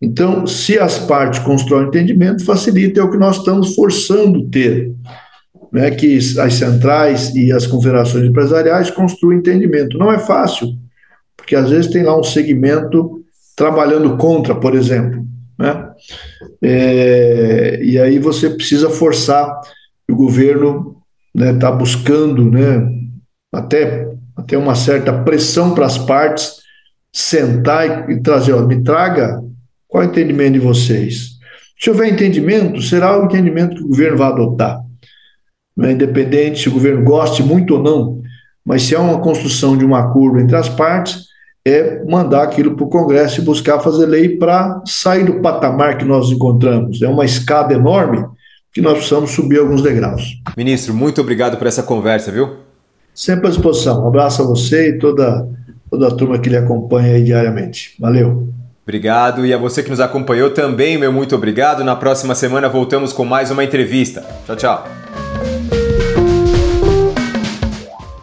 Então, 0.00 0.46
se 0.46 0.78
as 0.78 0.98
partes 0.98 1.40
constroem 1.40 1.88
entendimento, 1.88 2.44
facilita, 2.44 3.00
é 3.00 3.02
o 3.02 3.10
que 3.10 3.18
nós 3.18 3.38
estamos 3.38 3.74
forçando 3.74 4.48
ter. 4.48 4.92
Né, 5.70 5.90
que 5.90 6.16
as 6.16 6.54
centrais 6.54 7.34
e 7.34 7.52
as 7.52 7.66
confederações 7.66 8.24
empresariais 8.24 8.90
construam 8.90 9.36
entendimento. 9.36 9.98
Não 9.98 10.10
é 10.10 10.18
fácil, 10.18 10.68
porque 11.36 11.54
às 11.54 11.68
vezes 11.68 11.90
tem 11.90 12.02
lá 12.02 12.18
um 12.18 12.24
segmento 12.24 13.22
trabalhando 13.54 14.16
contra, 14.16 14.54
por 14.54 14.74
exemplo. 14.74 15.26
Né? 15.58 15.90
É, 16.62 17.80
e 17.82 17.98
aí 17.98 18.18
você 18.18 18.50
precisa 18.50 18.88
forçar 18.90 19.60
o 20.10 20.16
governo 20.16 20.96
está 21.34 21.70
né, 21.70 21.76
buscando 21.76 22.50
né, 22.50 22.90
até, 23.52 24.08
até 24.36 24.56
uma 24.56 24.74
certa 24.74 25.12
pressão 25.12 25.74
para 25.74 25.86
as 25.86 25.98
partes 25.98 26.56
sentar 27.12 28.10
e, 28.10 28.20
trazer, 28.20 28.52
ó, 28.52 28.62
me 28.62 28.82
traga 28.82 29.40
qual 29.86 30.02
é 30.02 30.06
o 30.06 30.10
entendimento 30.10 30.54
de 30.54 30.58
vocês. 30.58 31.38
Se 31.78 31.90
houver 31.90 32.12
entendimento, 32.12 32.80
será 32.82 33.20
o 33.20 33.26
entendimento 33.26 33.76
que 33.76 33.82
o 33.82 33.88
governo 33.88 34.18
vai 34.18 34.28
adotar. 34.28 34.80
Né, 35.76 35.92
independente 35.92 36.60
se 36.60 36.68
o 36.68 36.72
governo 36.72 37.04
goste 37.04 37.42
muito 37.42 37.76
ou 37.76 37.82
não, 37.82 38.20
mas 38.64 38.82
se 38.82 38.96
há 38.96 39.00
uma 39.00 39.20
construção 39.20 39.76
de 39.76 39.84
um 39.84 39.94
acordo 39.94 40.40
entre 40.40 40.56
as 40.56 40.68
partes, 40.68 41.27
é 41.68 42.04
mandar 42.04 42.42
aquilo 42.42 42.74
para 42.74 42.84
o 42.84 42.88
Congresso 42.88 43.40
e 43.40 43.44
buscar 43.44 43.80
fazer 43.80 44.06
lei 44.06 44.36
para 44.36 44.82
sair 44.86 45.24
do 45.24 45.40
patamar 45.40 45.98
que 45.98 46.04
nós 46.04 46.30
encontramos. 46.30 47.02
É 47.02 47.08
uma 47.08 47.24
escada 47.24 47.74
enorme 47.74 48.24
que 48.72 48.80
nós 48.80 48.94
precisamos 48.98 49.30
subir 49.30 49.58
alguns 49.58 49.82
degraus. 49.82 50.40
Ministro, 50.56 50.94
muito 50.94 51.20
obrigado 51.20 51.56
por 51.56 51.66
essa 51.66 51.82
conversa, 51.82 52.30
viu? 52.30 52.56
Sempre 53.14 53.48
à 53.48 53.50
disposição. 53.50 54.04
Um 54.04 54.08
abraço 54.08 54.42
a 54.42 54.46
você 54.46 54.90
e 54.90 54.98
toda, 54.98 55.48
toda 55.90 56.08
a 56.08 56.10
turma 56.10 56.38
que 56.38 56.48
lhe 56.48 56.56
acompanha 56.56 57.22
diariamente. 57.22 57.94
Valeu. 57.98 58.48
Obrigado. 58.84 59.44
E 59.44 59.52
a 59.52 59.58
você 59.58 59.82
que 59.82 59.90
nos 59.90 60.00
acompanhou 60.00 60.50
também, 60.50 60.96
meu 60.96 61.12
muito 61.12 61.34
obrigado. 61.34 61.84
Na 61.84 61.96
próxima 61.96 62.34
semana 62.34 62.68
voltamos 62.68 63.12
com 63.12 63.24
mais 63.24 63.50
uma 63.50 63.64
entrevista. 63.64 64.24
Tchau, 64.46 64.56
tchau. 64.56 65.07